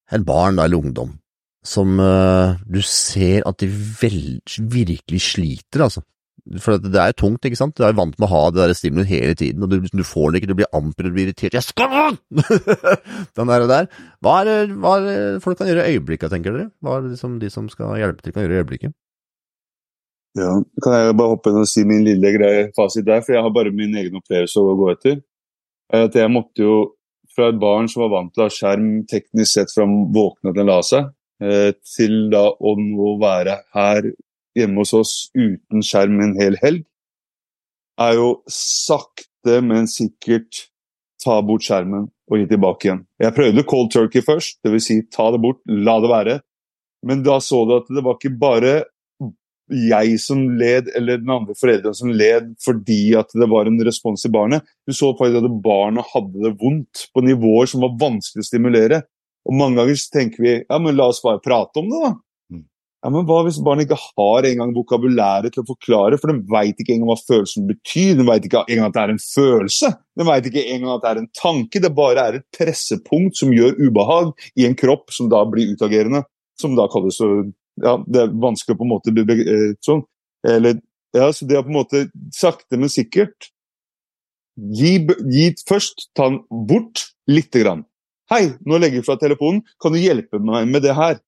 [0.08, 1.16] en barn eller ungdom,
[1.68, 6.04] som du ser at de virkelig sliter, altså.
[6.64, 7.76] For det er tungt, ikke sant?
[7.76, 10.32] Du er vant med å ha det der stimulien hele tiden, og du, du får
[10.32, 11.58] det ikke, du blir amper, du blir irritert.
[11.58, 12.16] Jeg skal
[13.38, 13.90] Den der, og der.
[14.24, 16.70] Hva er, det, folk kan gjøre i øyeblikket, tenker dere?
[16.80, 18.96] Hva er det liksom de som skal hjelpe til, kan gjøre i øyeblikket?
[20.38, 20.52] Ja,
[20.84, 23.54] Kan jeg bare hoppe inn og si min lille greie fasit der, for jeg har
[23.54, 25.20] bare min egen opplevelse å gå etter.
[25.94, 26.78] At jeg måtte jo,
[27.34, 30.64] fra et barn som var vant til å ha skjerm teknisk sett fra våkne til
[30.64, 31.10] han la seg,
[31.86, 34.12] til da å nå være her
[34.58, 36.86] hjemme hos oss uten skjerm en hel helg,
[38.02, 40.68] er jo sakte, men sikkert
[41.24, 43.06] ta bort skjermen og gi tilbake igjen.
[43.22, 44.86] Jeg prøvde cold turkey først, dvs.
[44.90, 46.36] Si, ta det bort, la det være.
[47.08, 48.74] Men da så du at det var ikke bare
[49.68, 54.24] jeg som led, eller den andre forelderen som led fordi at det var en respons
[54.28, 54.68] i barnet.
[54.88, 59.02] Du så faktisk at barnet hadde det vondt på nivåer som var vanskelig å stimulere.
[59.48, 62.14] Og mange ganger så tenker vi ja, men la oss bare prate om det, da.
[62.54, 62.64] Mm.
[63.04, 66.80] Ja, men Hva hvis barnet ikke har engang vokabulæret til å forklare, for den veit
[66.80, 68.16] ikke engang hva følelsen betyr.
[68.20, 71.12] Den veit ikke engang at det er en følelse, den veit ikke engang at det
[71.12, 71.84] er en tanke.
[71.84, 76.24] Det bare er et pressepunkt som gjør ubehag i en kropp som da blir utagerende.
[76.58, 77.20] Som da kalles
[77.84, 80.04] ja, Det er vanskelig å på en måte bli eh, sånn.
[80.48, 80.80] Eller,
[81.16, 82.04] ja, så det er på en måte
[82.36, 83.52] sakte, men sikkert
[84.58, 84.96] Gi,
[85.30, 87.84] gi først, ta den bort lite grann.
[88.32, 89.62] Hei, nå legger jeg fra telefonen.
[89.82, 91.20] Kan du hjelpe meg med det her?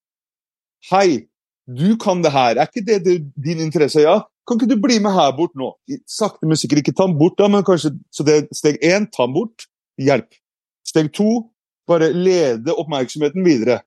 [0.90, 1.30] Hei,
[1.70, 2.58] du kan det her.
[2.58, 4.02] Er ikke det, det din interesse?
[4.02, 4.24] Ja.
[4.50, 5.76] Kan ikke du bli med her bort nå?
[6.10, 6.82] Sakte, men sikkert.
[6.82, 9.70] Ikke ta den bort, da, men kanskje Så det er steg én, ta den bort.
[10.02, 10.34] Hjelp.
[10.90, 11.30] Steg to,
[11.90, 13.84] bare lede oppmerksomheten videre.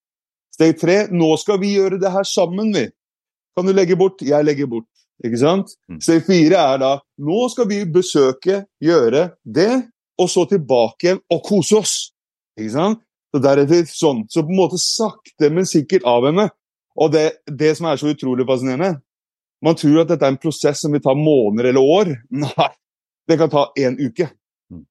[0.52, 2.86] Steg tre, nå skal vi gjøre det her sammen, vi.
[3.56, 4.20] Kan du legge bort?
[4.24, 4.88] Jeg legger bort.
[5.22, 5.72] Ikke sant?
[5.88, 6.00] Mm.
[6.02, 6.92] Steg fire er da
[7.22, 9.70] nå skal vi besøke, gjøre det,
[10.18, 11.94] og så tilbake igjen og kose oss.
[12.58, 13.02] Ikke sant?
[13.32, 14.26] Så deretter sånn.
[14.28, 16.50] Så på en måte sakte, men sikkert av henne.
[17.00, 18.98] Og det, det som er så utrolig fascinerende
[19.64, 22.08] Man tror at dette er en prosess som vil ta måneder eller år.
[22.44, 22.70] Nei,
[23.30, 24.26] det kan ta én uke.
[24.72, 24.84] Mm.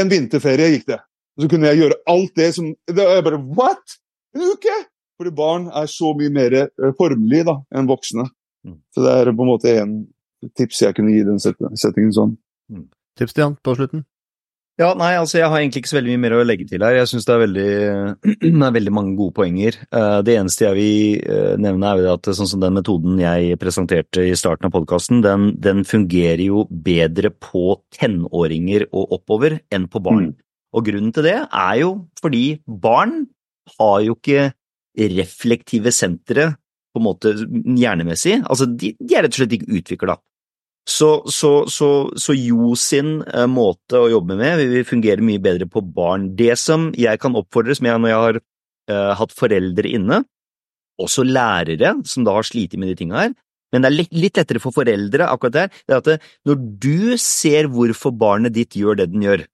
[0.00, 0.98] En vinterferie gikk det.
[1.38, 3.98] Så kunne jeg gjøre alt det som det er bare, What?!
[4.36, 4.78] En uke?!
[5.20, 6.54] Fordi barn er så mye mer
[6.98, 8.24] formelige da, enn voksne.
[8.66, 8.78] Mm.
[8.94, 9.92] Så det er på en måte en
[10.58, 12.32] tips jeg kunne gi den settingen sånn.
[13.18, 14.06] Tips, Stian, på slutten?
[14.80, 16.96] Ja, nei, altså jeg har egentlig ikke så veldig mye mer å legge til her.
[16.96, 17.72] Jeg syns det er veldig,
[18.40, 19.76] det er veldig mange gode poenger.
[19.92, 23.58] Eh, Det eneste jeg vil eh, nevne, er jo at sånn som den metoden jeg
[23.60, 29.86] presenterte i starten av podkasten, den, den fungerer jo bedre på tenåringer og oppover enn
[29.92, 30.32] på barn.
[30.32, 30.48] Mm.
[30.72, 33.26] Og grunnen til det er jo fordi barn
[33.78, 34.50] har jo ikke
[35.16, 36.52] reflektive sentre
[36.92, 38.42] på en måte hjernemessig.
[38.42, 40.18] Altså, de, de er rett og slett ikke utvikla.
[40.88, 41.88] Så, så, så,
[42.18, 46.32] så Jo sin eh, måte å jobbe med vil fungere mye bedre på barn.
[46.38, 48.40] Det som jeg kan oppfordre, som jeg når jeg har
[48.90, 50.24] uh, hatt foreldre inne,
[51.02, 53.36] også lærere som da har slitt med de tinga her,
[53.72, 57.14] men det er litt, lettere for foreldre akkurat der, det er at det, når du
[57.20, 59.46] ser hvorfor barnet ditt gjør det den gjør,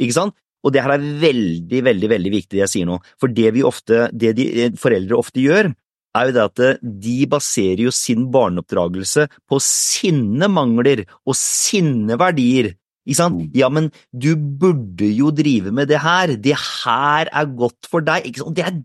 [0.00, 0.34] ikke sant?
[0.62, 3.64] Og det her er veldig, veldig veldig viktig det jeg sier nå, for det vi
[3.66, 5.72] ofte, det de eh, foreldre ofte gjør,
[6.12, 12.18] er jo det at eh, de baserer jo sin barneoppdragelse på sine mangler og sine
[12.20, 12.72] verdier.
[13.02, 13.42] Ikke sant?
[13.58, 18.28] Ja, men du burde jo drive med det her, det her er godt for deg,
[18.28, 18.52] ikke sant?
[18.52, 18.78] Og det er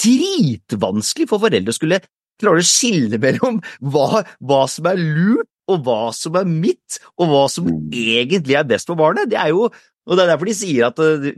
[0.00, 2.00] dritvanskelig for foreldre å skulle
[2.40, 3.60] klare å skille mellom
[3.92, 8.66] hva, hva som er lurt, og hva som er mitt, og hva som egentlig er
[8.66, 9.30] best for barnet.
[9.30, 9.68] Det er jo
[10.10, 11.28] og Det er derfor de sier at eh,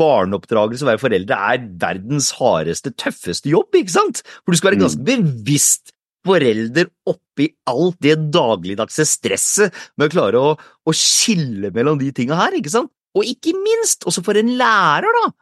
[0.00, 4.22] barneoppdragelse og være foreldre er verdens hardeste, tøffeste jobb, ikke sant?
[4.40, 5.92] For du skal være ganske bevisst
[6.26, 12.38] forelder oppi alt det dagligdagse stresset med å klare å, å skille mellom de tinga
[12.38, 12.92] her, ikke sant?
[13.18, 15.32] Og ikke minst også for en lærer, da,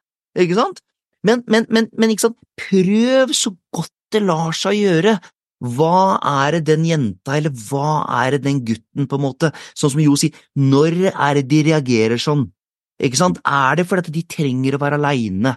[0.43, 0.81] ikke sant?
[1.27, 5.19] Men, men, men, men ikke sant, prøv så godt det lar seg gjøre.
[5.77, 9.93] Hva er det den jenta, eller hva er det den gutten, på en måte, sånn
[9.93, 12.49] som Jo sier, når er det de reagerer sånn?
[13.01, 13.41] Ikke sant?
[13.47, 15.57] Er det fordi at de trenger å være aleine?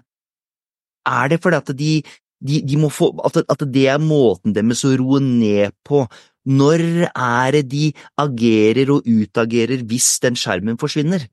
[1.07, 1.93] Er det fordi at de,
[2.39, 6.05] de, de må få at, at det er måten deres å roe ned på?
[6.43, 7.85] Når er det de
[8.19, 11.27] agerer og utagerer hvis den skjermen forsvinner?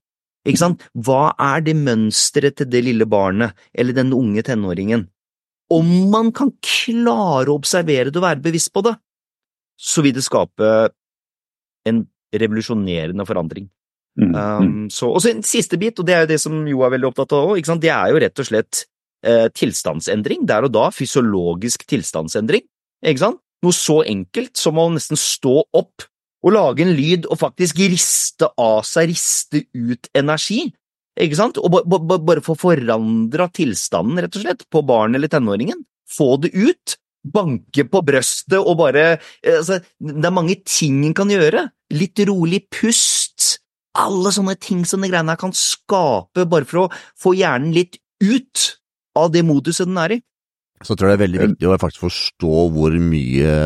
[0.47, 0.85] Ikke sant?
[0.95, 5.05] Hva er det mønsteret til det lille barnet, eller den unge tenåringen?
[5.71, 8.97] Om man kan klare å observere det og være bevisst på det,
[9.81, 10.71] så vil det skape
[11.89, 12.01] en
[12.35, 13.69] revolusjonerende forandring.
[14.19, 14.33] Mm.
[14.35, 16.95] Um, så, og så en siste bit, og det er jo det som Jo er
[16.97, 18.83] veldig opptatt av òg, det er jo rett og slett
[19.25, 20.47] eh, tilstandsendring.
[20.49, 22.67] Der og da fysiologisk tilstandsendring.
[23.07, 23.41] Ikke sant?
[23.65, 26.07] Noe så enkelt som å nesten stå opp
[26.41, 30.63] og lage en lyd og faktisk riste av seg, riste ut energi.
[31.21, 31.61] Ikke sant?
[31.61, 35.85] Og ba, ba, ba- bare få forandra tilstanden, rett og slett, på barnet eller tenåringen.
[36.11, 36.97] Få det ut.
[37.21, 41.67] Banke på brøstet og bare eh, altså, Det er mange ting en kan gjøre.
[41.93, 43.59] Litt rolig pust.
[43.99, 47.99] Alle sånne ting som de greiene her kan skape, bare for å få hjernen litt
[48.23, 48.67] ut
[49.19, 50.21] av det moduset den er i.
[50.87, 53.57] Så tror jeg det er veldig viktig å faktisk forstå hvor mye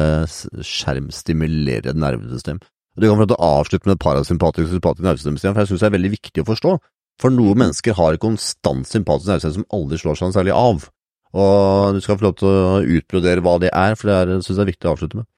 [0.66, 2.58] skjerm stimulerer et nervesystem.
[2.98, 6.42] Du kan avslutte med parasympatisk og sympatisk nervesystem, for jeg synes det er veldig viktig
[6.42, 6.74] å forstå.
[7.22, 10.88] For noen mennesker har et konstant sympatisk nervesystem som aldri slår seg særlig av.
[11.34, 14.56] Og du skal få lov til å utbrodere hva det er, for det er, synes
[14.56, 15.28] jeg er viktig å avslutte med.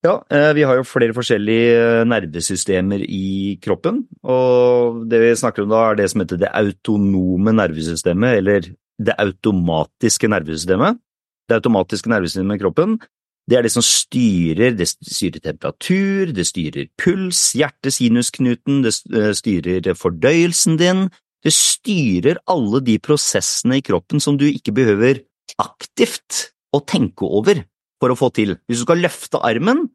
[0.00, 5.66] Ja, eh, vi har jo flere forskjellige eh, nervesystemer i kroppen, og det vi snakker
[5.66, 10.96] om da er det som heter det autonome nervesystemet, eller det automatiske nervesystemet.
[11.48, 13.00] Det automatiske nervesystemet i kroppen,
[13.50, 19.94] Det er det som styrer, det styrer temperatur, det styrer puls, hjerte-sinusknuten, det eh, styrer
[19.98, 21.08] fordøyelsen din,
[21.42, 25.24] det styrer alle de prosessene i kroppen som du ikke behøver
[25.58, 27.64] aktivt å tenke over
[28.00, 28.56] for å få til.
[28.68, 29.86] Hvis du skal løfte armen,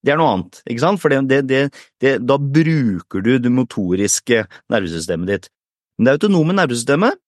[0.00, 1.64] det er noe annet, ikke sant, for det, det,
[2.00, 5.50] det, da bruker du det motoriske nervesystemet ditt.
[5.98, 7.20] Men det autonome nervesystemet,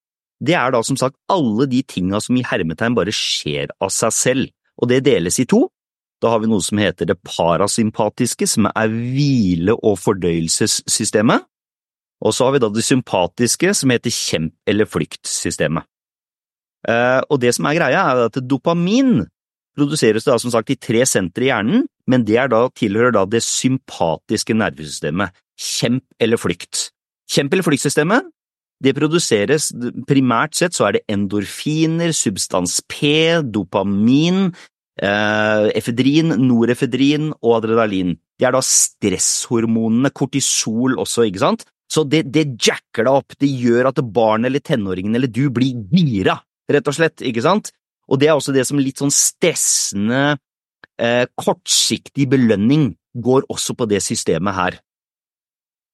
[0.43, 4.17] det er da som sagt alle de tinga som i hermetegn bare skjer av seg
[4.17, 5.67] selv, og det deles i to.
[6.23, 11.45] Da har vi noe som heter det parasympatiske, som er hvile- og fordøyelsessystemet,
[12.23, 15.85] og så har vi da det sympatiske, som heter kjemp- eller flyktsystemet.
[16.89, 19.27] Eh, og det som er greia, er at dopamin
[19.77, 23.25] produseres det da som sagt i tre sentre i hjernen, men det da, tilhører da
[23.29, 26.89] det sympatiske nervesystemet, kjemp eller flykt.
[27.33, 28.29] Kjemp eller flyktsystemet,
[28.83, 29.71] det produseres
[30.09, 33.13] primært sett så er det endorfiner, substans P,
[33.47, 34.49] dopamin,
[34.99, 38.17] eh, efedrin, norefedrin og adrenalin.
[38.39, 41.65] Det er da stresshormonene, kortisol også, ikke sant?
[41.93, 45.85] Så det, det jacker deg opp, det gjør at barn eller tenåringen eller du blir
[45.93, 46.41] gira,
[46.73, 47.71] rett og slett, ikke sant?
[48.11, 50.39] Og det er også det som litt sånn stressende,
[50.99, 54.79] eh, kortsiktig belønning går også på det systemet her.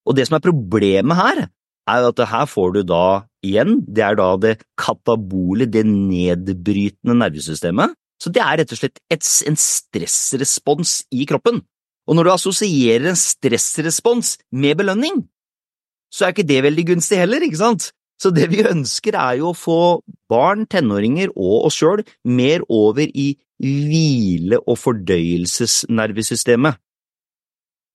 [0.08, 1.48] Og det som er problemet her,
[1.88, 7.94] er at her får du da igjen, det er da det katabole, det nedbrytende nervesystemet.
[8.18, 11.62] Så det er rett og slett et, en stressrespons i kroppen.
[12.08, 15.22] Og når du assosierer en stressrespons med belønning,
[16.12, 17.90] så er ikke det veldig gunstig heller, ikke sant?
[18.18, 23.06] Så det vi ønsker er jo å få barn, tenåringer og oss sjøl mer over
[23.06, 26.74] i hvile- og fordøyelsesnervesystemet.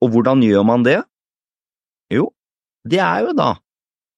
[0.04, 1.02] Og hvordan gjør man det?
[2.12, 2.32] Jo,
[2.88, 3.52] det er jo da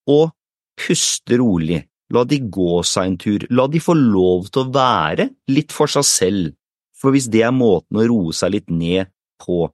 [0.10, 0.30] å
[0.78, 5.30] puste rolig, la de gå seg en tur, la de få lov til å være
[5.50, 6.54] litt for seg selv,
[6.98, 9.10] for hvis det er måten å roe seg litt ned
[9.42, 9.70] på,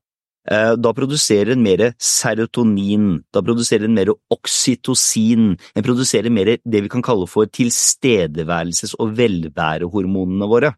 [0.52, 6.91] da produserer en mer serotonin, da produserer en mer oksytocin, en produserer mer det vi
[6.91, 10.74] kan kalle for tilstedeværelses- og velværehormonene våre,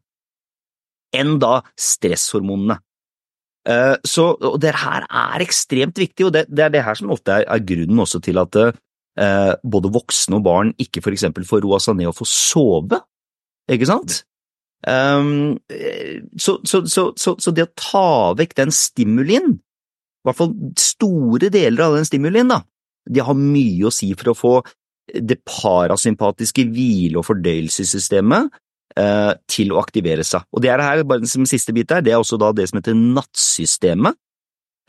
[1.13, 2.79] enn da stresshormonene.
[3.63, 7.13] Eh, Så, og det her er ekstremt viktig, og det, det er det her som
[7.15, 11.45] ofte er, er grunnen også til at eh, både voksne og barn ikke for eksempel
[11.47, 12.99] får roa seg ned og får sove,
[13.71, 14.23] ikke sant?
[14.83, 15.59] Um,
[16.35, 21.85] så, så, så, så, det å ta vekk den stimulien, i hvert fall store deler
[21.85, 22.61] av den stimulien, da,
[23.07, 24.53] det har mye å si for å få
[25.13, 28.51] det parasympatiske hvile- og fordøyelsessystemet
[28.99, 30.45] uh, til å aktivere seg.
[30.51, 32.79] Og det er her, bare den siste bit her, det er også da det som
[32.79, 34.19] heter nattsystemet.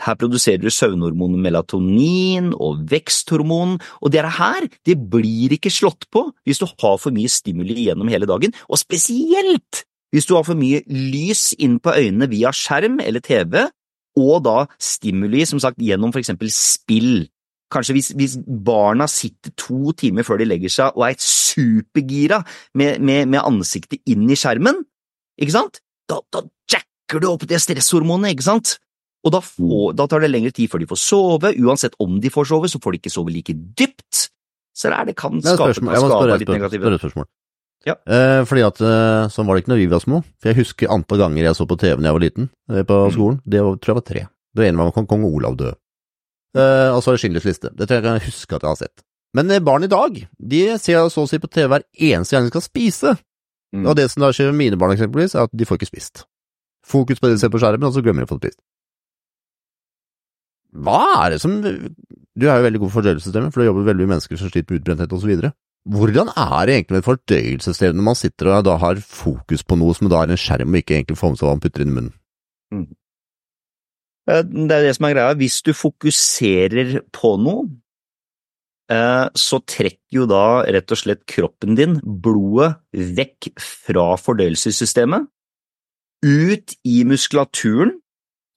[0.02, 6.26] Her produserer du søvnhormonet melatonin og veksthormon, og det her det blir ikke slått på
[6.44, 9.84] hvis du har for mye stimuli gjennom hele dagen, og spesielt
[10.14, 13.64] hvis du har for mye lys inn på øynene via skjerm eller TV,
[14.18, 17.26] og da stimuli som sagt gjennom for eksempel spill.
[17.74, 22.44] Kanskje hvis, hvis barna sitter to timer før de legger seg og er supergira
[22.78, 24.84] med, med, med ansiktet inn i skjermen,
[25.40, 25.80] ikke sant?
[26.10, 28.76] Da, da jacker du opp det stresshormonet, ikke sant?
[29.24, 32.30] Og da, får, da, tar det lengre tid før de får sove, uansett om de
[32.32, 34.26] får sove, så får de ikke sove like dypt.
[34.76, 35.70] Så det, er, det kan skape.
[35.78, 37.28] Jeg må spørre, litt negative spørre et spørsmål.
[37.84, 37.94] Ja.
[38.08, 40.20] Eh, fordi at eh, sånn var det ikke når vi var små.
[40.40, 42.98] For jeg husker antall ganger jeg så på TV da jeg var liten på på
[43.04, 43.12] Mm.
[43.16, 43.40] skolen.
[43.44, 44.22] Det var, tror jeg var tre.
[44.54, 45.74] Det ene var kong, kong Olav død.
[46.56, 47.70] Eh, og så var det Schindlers liste.
[47.74, 49.04] Det tror jeg jeg kan huske at jeg har sett.
[49.34, 52.44] Men eh, barn i dag, de ser så å si på TV hver eneste gang
[52.46, 53.16] de skal spise.
[53.74, 53.88] Mm.
[53.90, 56.24] Og det som da skjer med mine barn eksempelvis, er at de får ikke spist.
[56.86, 58.60] Fokus på det de ser på skjermen, og så glemmer de å få spist.
[60.74, 64.08] Hva er det som Du er jo veldig god på fordøyelsessystemet, for du jobber veldig
[64.08, 65.50] med mennesker som sliter med utbrenthet osv.
[65.94, 69.76] Hvordan er det egentlig med et fordøyelsessystem når man sitter og da har fokus på
[69.78, 71.84] noe som da er en skjerm, og ikke egentlig får med seg hva man putter
[71.84, 72.14] inn i munnen?
[72.74, 72.86] Mm.
[74.24, 75.36] Det er det som er greia.
[75.36, 77.66] Hvis du fokuserer på noe,
[78.88, 85.28] eh, så trekker jo da rett og slett kroppen din blodet vekk fra fordøyelsessystemet,
[86.24, 87.98] ut i muskulaturen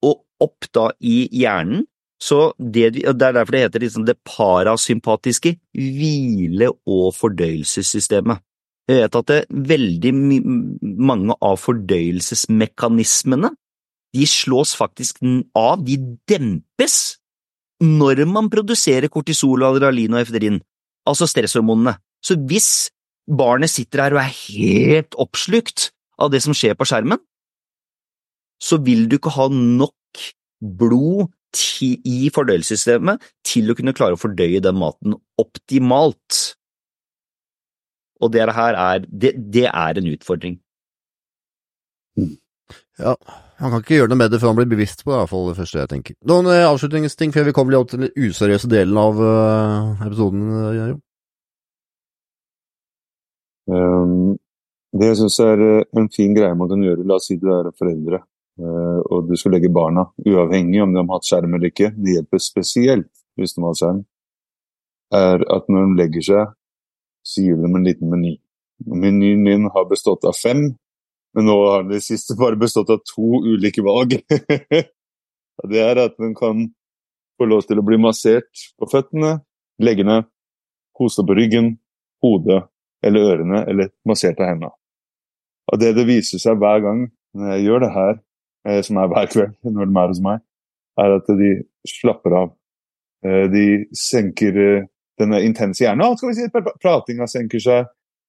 [0.07, 1.83] og opp da i hjernen.
[2.17, 8.41] Så det, det er derfor det heter liksom det parasympatiske hvile- og fordøyelsessystemet.
[8.87, 10.47] Jeg vet at det, veldig my-
[10.81, 13.51] mange av fordøyelsesmekanismene
[14.15, 15.19] de slås faktisk
[15.55, 15.97] av, de
[16.29, 17.17] dempes,
[17.83, 20.61] når man produserer kortisol, adrenalin og efedrin,
[21.05, 21.97] altså stresshormonene.
[22.23, 22.89] Så hvis
[23.27, 27.19] barnet sitter her og er helt oppslukt av det som skjer på skjermen,
[28.57, 30.23] så vil du ikke ha nok
[30.79, 31.27] blod
[31.81, 36.39] i fordøyelsessystemet til å kunne klare å fordøye den maten optimalt.
[38.21, 40.57] Og det her er, det, det er en utfordring.
[42.97, 43.13] Ja,
[43.57, 45.31] Han kan ikke gjøre noe med det før han blir bevisst på det, i hvert
[45.31, 46.15] fall det første jeg tenker.
[46.29, 50.47] Noen eh, avslutningsting før vi kommer litt opp til den useriøse delen av eh, episoden,
[50.61, 50.97] eh, Jo?
[53.67, 54.37] Um,
[54.95, 55.61] det jeg syns er
[55.99, 58.21] en fin greie man kan gjøre, la oss si du er foreldre
[58.57, 62.41] og du skal legge barna, uavhengig om de har hatt skjerm eller ikke, det hjelper
[62.41, 64.01] spesielt hvis de har skjerm,
[65.13, 66.53] er at når de legger seg,
[67.27, 68.33] så gir de en liten meny.
[68.87, 70.69] Menyen min har bestått av fem,
[71.35, 74.17] men nå har den det siste bare bestått av to ulike valg.
[75.67, 76.67] Det er at de kan
[77.37, 79.39] få lov til å bli massert på føttene,
[79.81, 80.19] leggene,
[80.97, 81.71] kose på ryggen,
[82.21, 82.59] hodet
[83.05, 84.69] eller ørene, eller massert av hendene.
[85.73, 88.26] Og det det viser seg hver gang når jeg gjør det her, eh,
[88.83, 90.41] som er hver kveld når de er hos meg,
[90.97, 91.51] er at de
[91.87, 92.55] slapper av.
[93.25, 93.65] Eh, De
[93.97, 94.87] senker eh,
[95.19, 96.05] denne intense hjernen.
[96.05, 96.49] Alt skal vi si,
[96.81, 97.87] Pratinga senker seg,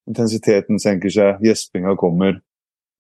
[0.09, 2.39] intensiteten senker seg, gjespinga kommer.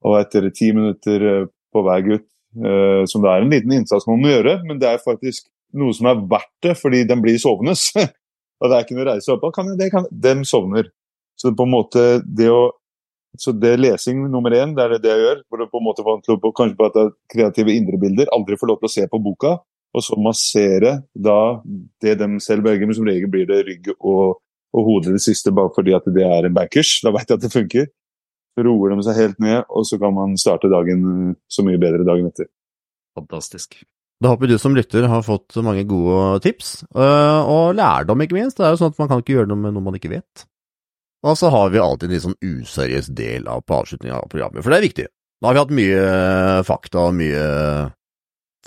[0.07, 2.27] Og etter ti minutter eh, på hver gutt,
[2.59, 5.93] eh, som det er en liten innsats man må gjøre, men det er faktisk noe
[5.93, 7.75] som er verdt det, fordi den blir sovende.
[8.61, 10.09] og det er ikke noe å reise opp av.
[10.11, 10.89] Dem sovner.
[11.39, 12.71] Så på en måte det å
[13.37, 15.43] så det er lesing nummer én, det er det jeg gjør.
[15.51, 18.31] For å på en måte få til å på- at det er kreative indre bilder.
[18.33, 19.59] Aldri få lov til å se på boka.
[19.95, 21.61] Og så massere da
[22.01, 24.41] det de selv velger, men som regel blir det rygg og,
[24.75, 27.01] og hode det siste, bare fordi at det er en bankers.
[27.03, 27.87] Da vet jeg at det funker.
[28.57, 31.79] Så roer de seg helt ned, og så kan man starte dagen eh, så mye
[31.79, 32.51] bedre dagen etter.
[33.17, 33.79] Fantastisk.
[34.19, 38.59] Da håper du som lytter har fått mange gode tips, øh, og lærdom ikke minst.
[38.59, 40.45] Det er jo sånn at man kan ikke gjøre noe med noe man ikke vet.
[41.27, 44.63] Og så har vi alltid en litt sånn useriøs del av på avslutningen av programmet,
[44.63, 45.07] for det er viktig.
[45.39, 46.05] Da har vi hatt mye
[46.67, 47.43] fakta og mye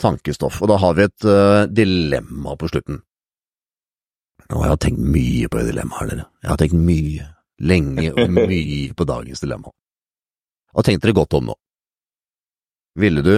[0.02, 3.02] tankestoff, og da har vi et uh, dilemma på slutten.
[4.52, 6.28] Og jeg har tenkt mye på det dilemmaet, dere.
[6.44, 7.28] Jeg har tenkt mye,
[7.72, 9.72] lenge og mye på dagens dilemma.
[10.72, 11.58] Og tenk dere godt om nå.
[13.00, 13.36] Ville du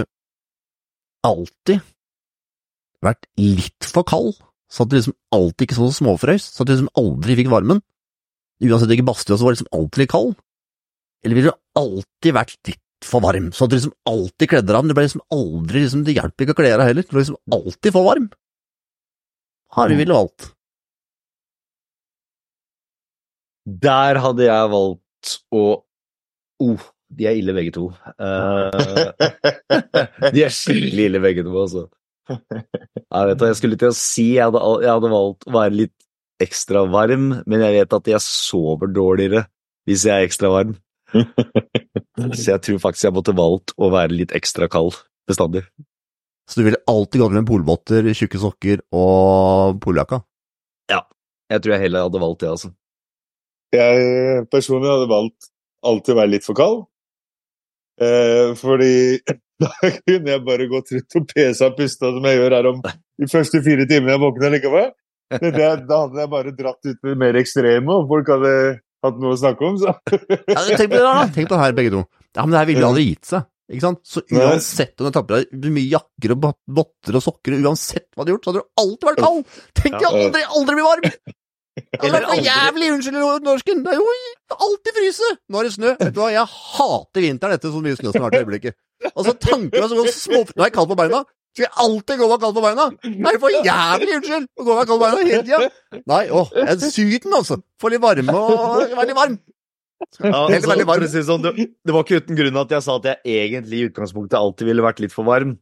[1.24, 1.82] alltid
[3.04, 4.34] vært litt for kald,
[4.70, 7.82] så at du liksom alltid ikke så småfrøys, så at du liksom aldri fikk varmen.
[8.62, 10.34] Uansett hvilken badstue, så var liksom alltid litt kald.
[11.24, 14.78] Eller ville du alltid vært litt for varm, så at du liksom alltid kledde deg
[14.78, 17.12] av, men det ble liksom aldri liksom, det hjelper ikke å kle deg heller, du
[17.12, 18.28] ble liksom alltid for varm.
[19.74, 20.50] Har du ville valgt?
[23.64, 25.64] Der hadde jeg valgt å
[26.62, 27.88] Oh, de er ille begge to.
[28.14, 28.70] Uh,
[30.34, 31.88] de er skikkelig ille begge to, altså.
[32.30, 35.96] Jeg vet jeg skulle til å si jeg hadde, jeg hadde valgt å være litt
[36.44, 39.46] ekstra varm, men jeg vet at jeg sover dårligere
[39.88, 40.76] hvis jeg er ekstra varm.
[42.38, 44.96] Så jeg tror faktisk jeg måtte valgt å være litt ekstra kald
[45.28, 45.64] bestandig.
[46.50, 50.20] Så du ville alltid gått med polvotter, tjukke sokker og poljakka?
[50.92, 51.04] Ja,
[51.50, 52.72] Jeg tror jeg heller hadde valgt det, altså.
[53.74, 55.48] Jeg personlig hadde valgt
[55.84, 56.84] alltid å være litt for kald.
[58.02, 59.22] Eh, fordi
[59.62, 62.80] da kunne jeg bare gått rundt og pesa og pusta som jeg gjør her om
[62.84, 64.92] de første fire timene jeg våkner likevel.
[65.32, 68.52] Det, det, da hadde jeg bare dratt ut med mer ekstreme, og folk hadde
[69.04, 69.78] hatt noe å snakke om.
[69.80, 69.94] Så.
[70.50, 72.04] Ja, tenk på det da, tenk på det her begge to.
[72.34, 74.02] Ja, men det her ville aldri gitt seg, ikke sant?
[74.08, 76.50] Så uansett om du tapper på deg mye jakker og
[76.80, 79.58] votter og sokker, uansett hva du har gjort, så hadde du alltid vært kald!
[79.80, 81.08] Tenk deg aldri, aldri bli varm!
[81.74, 85.30] Det hadde vært jævlig, unnskyld norsken, det er jo alltid fryse!
[85.50, 88.20] Nå er det snø, vet du hva, jeg hater vinteren etter så mye snø som
[88.20, 88.78] har vært i øyeblikket.
[89.14, 90.44] Altså, tanken er så godt små...
[90.52, 92.84] Nå er jeg kald på beina, skal jeg alltid gå meg kald på beina?
[93.24, 96.00] Nei, for jævlig, unnskyld, å gå meg kald på beina hele tida!
[96.10, 96.48] Nei, åh,
[96.82, 99.36] syden altså, få litt varme og være litt varm.
[100.18, 101.06] Ja, Helt altså, veldig varm.
[101.28, 104.68] sånn, det, var ikke uten grunn at jeg sa at jeg egentlig i utgangspunktet alltid
[104.72, 105.54] ville vært litt for varm.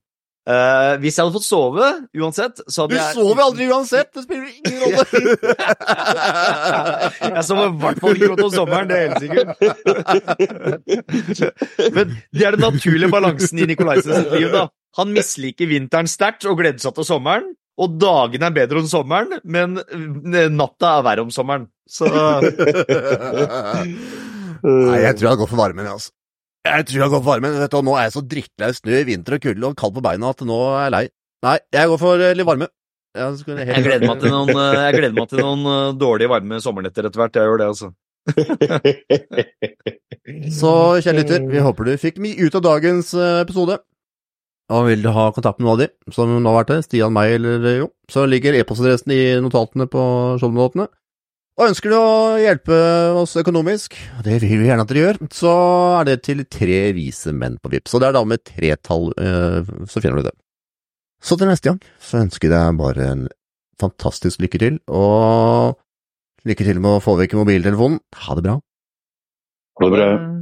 [0.43, 1.89] Uh, hvis jeg hadde fått sove
[2.19, 5.05] uansett, så Du hadde jeg sover aldri uansett, det spiller ingen rolle.
[7.37, 9.49] Jeg sover i hvert fall ikke godt om sommeren, det er helt sikkert.
[11.95, 14.67] Men det er den naturlige balansen i Nikolaisen liv, da.
[14.99, 17.47] Han misliker vinteren sterkt og gleder seg til sommeren.
[17.81, 21.65] Og dagene er bedre om sommeren, men eh, natta er verre om sommeren.
[21.89, 22.05] Så
[24.63, 26.13] Nei, jeg tror jeg gått for varmen, jeg, altså.
[26.69, 27.57] Jeg tror jeg gått for varmen.
[27.59, 29.95] Vet du, og nå er jeg så drittlei snø i vinter og kulde og kald
[29.97, 31.03] på beina at nå er jeg lei.
[31.49, 32.69] Nei, jeg går for eh, litt varme.
[33.19, 36.31] Jeg, helt- jeg gleder meg til noen, eh, jeg gleder meg til noen eh, dårlige,
[36.33, 37.37] varme sommernetter etter hvert.
[37.41, 37.89] Jeg gjør det, altså.
[40.61, 40.71] Så
[41.03, 43.75] kjære lytter, vi håper du fikk mye ut av dagens eh, episode.
[44.73, 47.13] Og vil du ha kontakt med noen av de som nå har vært det, Stian,
[47.15, 50.03] meg eller eh, jo, så ligger e-postadressen i notatene på
[50.41, 50.87] shownotatene.
[51.61, 52.77] Og ønsker du å hjelpe
[53.21, 55.53] oss økonomisk, og det vil vi gjerne at dere gjør, så
[55.99, 57.93] er det til tre vise menn på Vipps.
[57.93, 60.35] Så det er da med tretall, tall, så finner du det.
[61.23, 63.27] Så til neste gang så ønsker jeg deg bare en
[63.83, 65.77] fantastisk lykke til, og
[66.49, 68.01] lykke til med å få vekk mobiltelefonen.
[68.25, 68.57] Ha det bra.
[69.79, 70.09] Ha det bra.
[70.17, 70.42] Eh,